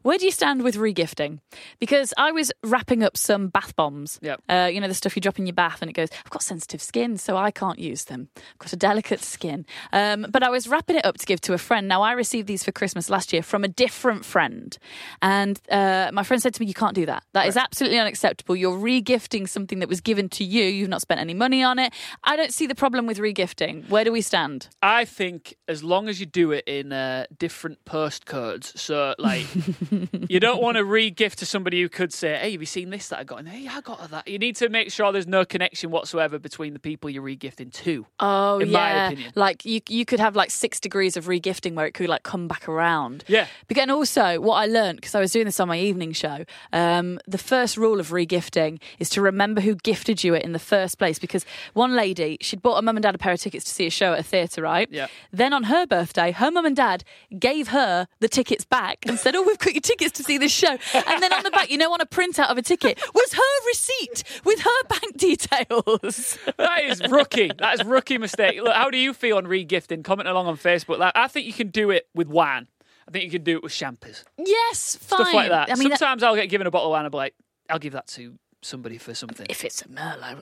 [0.04, 1.40] Where do you stand with regifting?
[1.80, 4.20] Because I was wrapping up some bath bombs.
[4.22, 4.42] Yep.
[4.50, 6.44] Uh, you know, the stuff you drop in your bath and it goes, I've got
[6.44, 8.30] sensitive skin, so I can't use them.
[8.36, 9.66] I've got a delicate skin.
[9.94, 11.88] Um, but I was wrapping it up to give to a friend.
[11.88, 14.78] Now, I received these for Christmas last year from a different friend.
[15.22, 17.24] And uh, my friend said to me, You can't do that.
[17.34, 18.56] That is absolutely unacceptable.
[18.56, 20.64] You're regifting something that was given to you.
[20.64, 21.94] You've not spent any money on it.
[22.24, 23.88] I don't see the problem with regifting.
[23.90, 24.70] Where do we stand?
[24.82, 29.46] I think as long as you do it in uh, different postcodes, so like
[30.30, 33.10] you don't want to re-gift to somebody who could say, "Hey, have you seen this
[33.10, 34.28] that I got?" And hey, I got that.
[34.28, 38.06] You need to make sure there's no connection whatsoever between the people you're re-gifting to.
[38.20, 39.32] Oh in yeah, my opinion.
[39.36, 42.48] like you you could have like six degrees of regifting where it could like come
[42.48, 43.24] back around.
[43.28, 43.48] Yeah.
[43.68, 46.46] But and also what I learned because I was doing this on my evening show,
[46.72, 50.60] um, the first rule of regifting is to remember who gifted you it in the
[50.60, 51.20] first place.
[51.20, 53.88] Because one lady she'd bought her mum and dad a pair of tickets to see
[53.88, 54.88] a show at a theatre, right?
[54.92, 55.08] Yeah.
[55.32, 57.04] Then on her birthday, her mum and dad
[57.38, 60.78] gave her the tickets back and said, "Oh, we've got tickets to see this show."
[60.94, 63.66] And then on the back, you know, on a printout of a ticket was her
[63.68, 66.38] receipt with her bank details.
[66.58, 67.52] That is rookie.
[67.60, 68.62] that is rookie mistake.
[68.62, 70.04] Look, how do you feel on re-gifting?
[70.04, 70.98] Comment along on Facebook.
[71.00, 72.68] Like, I think you can do it with wine.
[73.08, 74.24] I think you can do it with champers.
[74.38, 75.20] yes, fine.
[75.22, 75.72] Stuff like that.
[75.72, 77.34] I mean, that- Sometimes I'll get given a bottle of wine and be like,
[77.70, 79.46] I'll give that to somebody for something.
[79.50, 80.42] if it's a Merlot.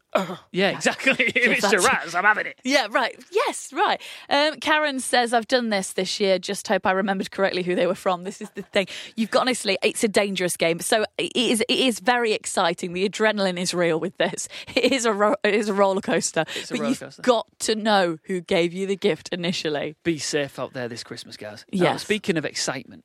[0.52, 1.16] yeah, exactly.
[1.20, 2.60] if it's Shiraz, I'm having it.
[2.64, 3.18] Yeah, right.
[3.32, 4.02] Yes, right.
[4.30, 6.40] Um, Karen says, I've done this this year.
[6.40, 8.24] Just hope I remembered correctly who they were from.
[8.24, 8.88] This is the thing.
[9.16, 10.80] You've got, honestly, it's a dangerous game.
[10.80, 12.94] So it is, it is very exciting.
[12.94, 14.48] The adrenaline is real with this.
[14.76, 16.46] It is a, ro- it is a roller coaster.
[16.56, 17.22] It's a but roller you've coaster.
[17.22, 19.96] got to know who gave you the gift initially.
[20.04, 21.66] Be safe out there this Christmas, guys.
[21.72, 22.04] Yes.
[22.04, 23.04] speaking of excitement,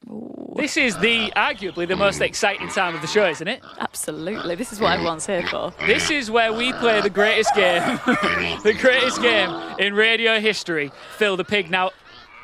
[0.55, 3.62] this is the arguably the most exciting time of the show, isn't it?
[3.79, 4.55] Absolutely.
[4.55, 5.73] This is what everyone's here for.
[5.87, 7.83] This is where we play the greatest game,
[8.62, 10.93] the greatest game in radio history.
[11.17, 11.71] Phil the Pig.
[11.71, 11.90] Now,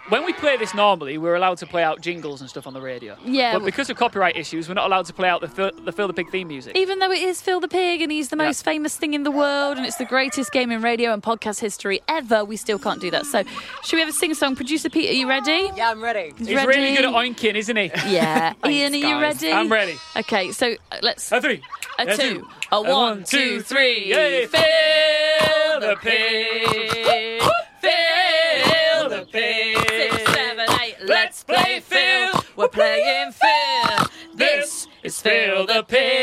[0.08, 2.80] when we play this normally, we're allowed to play out jingles and stuff on the
[2.80, 3.16] radio.
[3.24, 5.92] Yeah, But because of copyright issues, we're not allowed to play out the Phil the,
[5.92, 6.76] Phil the Pig theme music.
[6.76, 8.46] Even though it is Phil the Pig and he's the Yeah.
[8.46, 11.60] most famous thing in the world and it's the greatest game in radio and podcast
[11.60, 13.26] history ever, we still can't do that.
[13.26, 13.42] So,
[13.84, 14.56] should we have a sing song?
[14.56, 15.70] Producer Pete, are you ready?
[15.76, 16.32] Yeah, I'm ready.
[16.36, 17.90] He's really good at oinking, isn't he?
[18.10, 18.54] Yeah.
[18.66, 19.20] Ian, are you guys.
[19.42, 19.52] ready?
[19.52, 19.96] I'm ready.
[20.16, 21.30] Okay, so uh, let's.
[21.30, 21.62] A three,
[21.98, 24.04] A two, a one, two, three.
[24.10, 27.42] Hey, Phil the Pig.
[27.80, 27.90] Phil
[31.48, 32.40] Let's play Phil.
[32.56, 34.06] We're playing Phil.
[34.34, 36.20] This is Phil the Pig.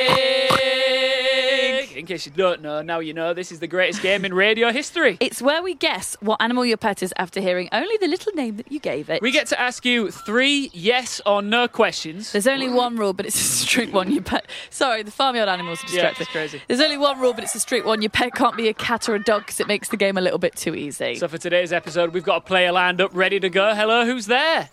[1.97, 4.71] In case you don't know, now you know this is the greatest game in radio
[4.71, 5.17] history.
[5.27, 8.58] It's where we guess what animal your pet is after hearing only the little name
[8.58, 9.21] that you gave it.
[9.21, 12.32] We get to ask you three yes or no questions.
[12.32, 14.12] There's only one rule, but it's a strict one.
[14.12, 14.45] Your pet.
[14.69, 16.21] Sorry, the farmyard animals are Yeah, distracted.
[16.23, 16.62] it's crazy.
[16.67, 18.01] There's only one rule, but it's a strict one.
[18.03, 20.21] Your pet can't be a cat or a dog because it makes the game a
[20.21, 21.15] little bit too easy.
[21.15, 23.73] So for today's episode, we've got a player lined up, ready to go.
[23.75, 24.69] Hello, who's there?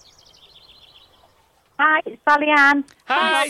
[1.78, 2.84] Hi, it's Sally Ann.
[3.06, 3.48] Hi.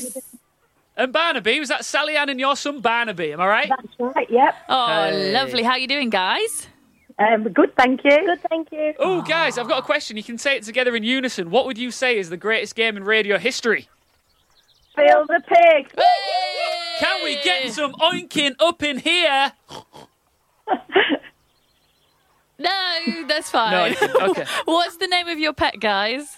[0.96, 3.32] And Barnaby, was that Sally Ann and your son Barnaby?
[3.32, 3.68] Am I right?
[3.68, 4.54] That's right, yep.
[4.68, 5.32] oh, Hey.
[5.32, 5.62] lovely.
[5.62, 6.68] How are you doing, guys?
[7.18, 8.10] Um, good, thank you.
[8.10, 8.94] Good, thank you.
[8.98, 10.16] Oh, guys, I've got a question.
[10.16, 11.50] You can say it together in unison.
[11.50, 13.88] What would you say is the greatest game in radio history?
[14.96, 15.92] Phil the pig.
[17.00, 19.52] Can we get some oinking up in here?
[22.56, 23.96] No, that's fine.
[24.00, 24.44] No, okay.
[24.64, 26.36] What's the name of your pet, guys?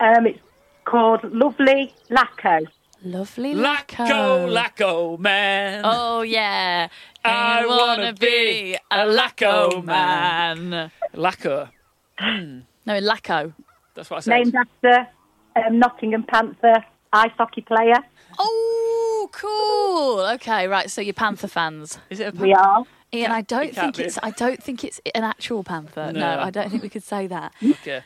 [0.00, 0.40] Um, it's
[0.88, 2.66] called Lovely Lacko.
[3.04, 5.82] Lovely Lacko, Lacko, man.
[5.84, 6.88] Oh yeah,
[7.24, 10.90] I wanna be a Lacko man.
[11.14, 11.68] Lacko.
[12.20, 13.52] No, Lacko.
[13.94, 14.30] That's what I said.
[14.30, 15.06] Named after
[15.56, 17.96] um, Nottingham Panther ice hockey player.
[18.38, 20.20] Oh, cool.
[20.34, 20.90] Okay, right.
[20.90, 22.44] So you're Panther fans, Is it a panther?
[22.46, 22.84] We are.
[23.12, 23.30] Ian.
[23.32, 24.04] I don't it can't think be.
[24.04, 24.18] it's.
[24.22, 26.12] I don't think it's an actual panther.
[26.12, 26.40] No, No.
[26.42, 27.52] I don't think we could say that.
[27.62, 28.02] Okay.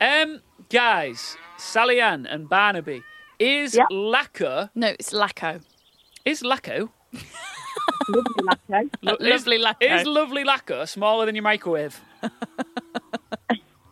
[0.00, 3.02] Um, guys, Sally Ann and Barnaby,
[3.38, 3.84] is Yeah.
[3.90, 5.60] Lacko, No, it's Lacko.
[6.24, 6.88] is Lacko,
[8.08, 8.88] Lovely Lacko.
[9.02, 10.00] lo- Lovely is, Lacko.
[10.00, 12.00] is lovely Lacko smaller than your microwave?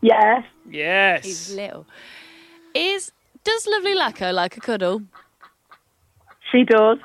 [0.04, 0.44] Yes.
[0.68, 1.24] Yes.
[1.24, 1.86] He's little.
[2.74, 3.12] Is
[3.44, 5.02] does Lovely Lacko like a cuddle?
[6.50, 6.98] She does.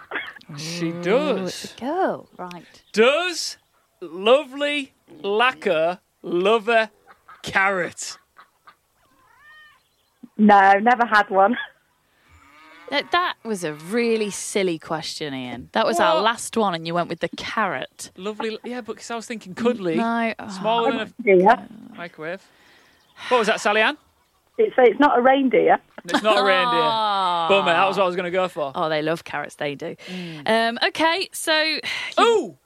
[0.57, 2.65] She Oh, it's a girl, right?
[2.93, 3.57] Does
[4.01, 6.89] lovely Lacko love a
[7.43, 8.17] carrot?
[10.37, 11.57] No, never had one.
[12.89, 15.67] That, that was a really silly question, Ian.
[15.73, 18.11] That was our last one, and you went with the carrot.
[18.15, 20.47] Lovely, yeah, but 'cause I was thinking cuddly, No, oh.
[20.49, 21.49] smaller than Deer.
[21.49, 22.41] a microwave.
[23.27, 23.97] What was that, Sally Ann?
[24.57, 25.79] It's, it's not a reindeer.
[26.05, 26.79] It's not a reindeer.
[26.81, 27.49] Aw.
[27.49, 28.71] Bummer, that was what I was going to go for.
[28.73, 29.55] Oh, they love carrots.
[29.55, 29.97] They do.
[30.07, 30.47] Mm.
[30.49, 31.79] Um, okay, so
[32.21, 32.57] Ooh!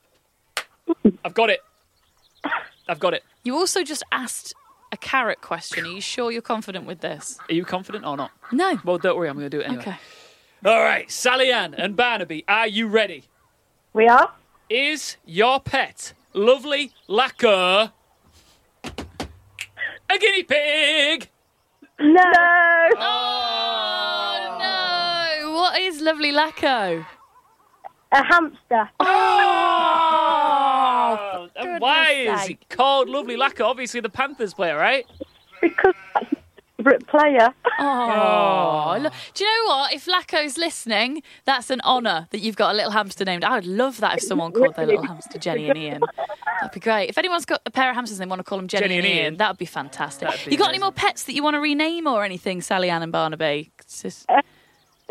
[1.25, 1.61] I've got it.
[2.87, 3.23] I've got it.
[3.43, 4.53] you also just asked
[4.91, 5.85] a carrot question.
[5.85, 7.39] Are you sure you're confident with this?
[7.49, 8.31] Are you confident or not?
[8.51, 8.79] No.
[8.83, 9.81] Well, don't worry, I'm going to do it anyway.
[9.81, 9.95] Okay.
[10.63, 13.23] All right, Sally Ann and Barnaby, are you ready?
[13.93, 14.31] We are.
[14.69, 17.91] Is your pet lovely Lacko
[18.83, 21.29] a guinea pig?
[21.99, 22.21] No.
[22.97, 25.51] Oh, oh no!
[25.53, 27.05] What is lovely Lacko?
[28.11, 28.89] A hamster.
[28.99, 29.40] Oh, and goodness
[31.81, 32.65] why is sake.
[32.69, 33.65] it called lovely Lacko?
[33.65, 35.05] Obviously, the Panthers player, right?
[35.61, 36.39] Because that's my
[36.77, 37.53] favourite player.
[37.79, 39.13] Oh, look.
[39.33, 39.93] do you know what?
[39.93, 43.43] If Lacko's listening, that's an honour that you've got a little hamster named.
[43.43, 46.01] I would love that if someone called their little hamster Jenny and Ian.
[46.59, 47.09] That'd be great.
[47.09, 48.97] If anyone's got a pair of hamsters and they want to call them Jenny, Jenny
[48.97, 49.37] and and Ian, Ian.
[49.37, 50.27] that would be fantastic.
[50.29, 50.81] That'd be you got any amazing.
[50.85, 53.71] more pets that you want to rename or anything, Sally Ann and Barnaby?
[53.79, 54.41] It's just- uh,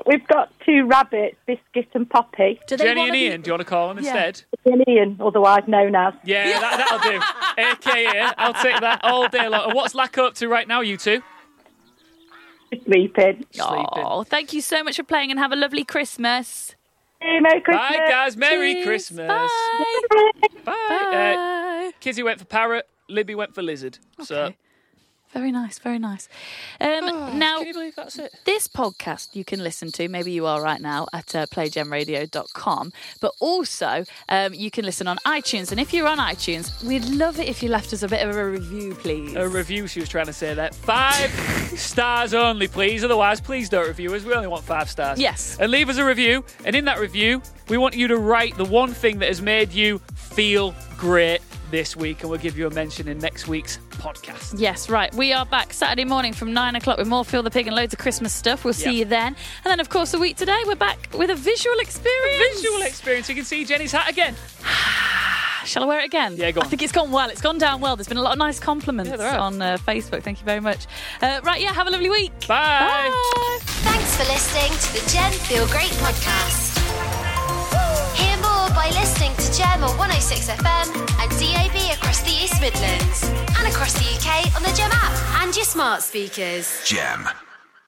[0.06, 2.60] We've got two rabbits, Biscuit and Poppy.
[2.66, 4.10] do they Jenny wanna and be- Ian, do you want to call them Yeah.
[4.26, 4.44] instead?
[4.66, 6.14] Jenny and Ian, otherwise known as.
[6.24, 7.20] Yeah, That, that'll do.
[7.90, 9.66] AKA, I'll take that all day long.
[9.66, 11.22] And what's Lacko up to right now, you two?
[12.84, 13.44] Sleeping.
[13.50, 13.86] Sleeping.
[13.96, 16.76] Oh, thank you so much for playing and have a lovely Christmas.
[17.20, 17.88] Hey, Merry Christmas.
[17.90, 18.36] Bye, guys.
[18.36, 18.86] Merry Cheers.
[18.86, 19.28] Christmas.
[19.28, 20.30] Bye.
[20.64, 20.72] Bye.
[20.72, 20.72] Uh,
[21.84, 21.90] Bye.
[22.00, 22.88] Kizzy went for parrot.
[23.08, 23.98] Libby went for lizard.
[24.22, 24.56] So, Okay.
[25.32, 26.28] Very nice, very nice.
[26.80, 28.34] Um, now, can you believe that's it?
[28.44, 33.32] this podcast you can listen to, maybe you are right now, at uh, playgemradio.com, but
[33.38, 35.70] also um, you can listen on iTunes.
[35.70, 38.34] And if you're on iTunes, we'd love it if you left us a bit of
[38.34, 39.36] a review, please.
[39.36, 40.74] A review, she was trying to say that.
[40.74, 41.30] Five
[41.78, 43.04] stars only, please.
[43.04, 44.24] Otherwise, please don't review us.
[44.24, 45.20] We only want five stars.
[45.20, 45.56] Yes.
[45.60, 46.44] And leave us a review.
[46.64, 49.70] And in that review, we want you to write the one thing that has made
[49.70, 51.40] you feel great
[51.70, 52.20] this week.
[52.20, 54.54] And we'll give you a mention in next week's podcast.
[54.58, 55.12] Yes, right.
[55.14, 57.94] We are back Saturday morning from nine o'clock with more Phil the Pig and loads
[57.94, 58.64] of Christmas stuff.
[58.64, 58.90] We'll see Yeah.
[58.98, 59.28] you then.
[59.64, 62.60] And then, of course, a week today, we're back with a visual experience.
[62.60, 63.28] Visual experience.
[63.30, 64.34] You can see Jenny's hat again.
[65.64, 66.36] Shall I wear it again?
[66.36, 66.66] Yeah, go on.
[66.66, 67.28] I think it's gone well.
[67.30, 67.96] It's gone down well.
[67.96, 70.22] There's been a lot of nice compliments Yeah, on uh, Facebook.
[70.22, 70.86] Thank you very much.
[71.22, 72.32] Uh, right, yeah, have a lovely week.
[72.46, 72.56] Bye.
[73.10, 73.58] Bye.
[73.62, 77.29] Thanks for listening to the Gem Feel Great podcast.
[78.74, 80.86] By listening to Gem on 106 FM
[81.20, 83.24] and DAB across the East Midlands
[83.58, 86.80] and across the UK on the Gem app and your smart speakers.
[86.84, 87.28] Gem.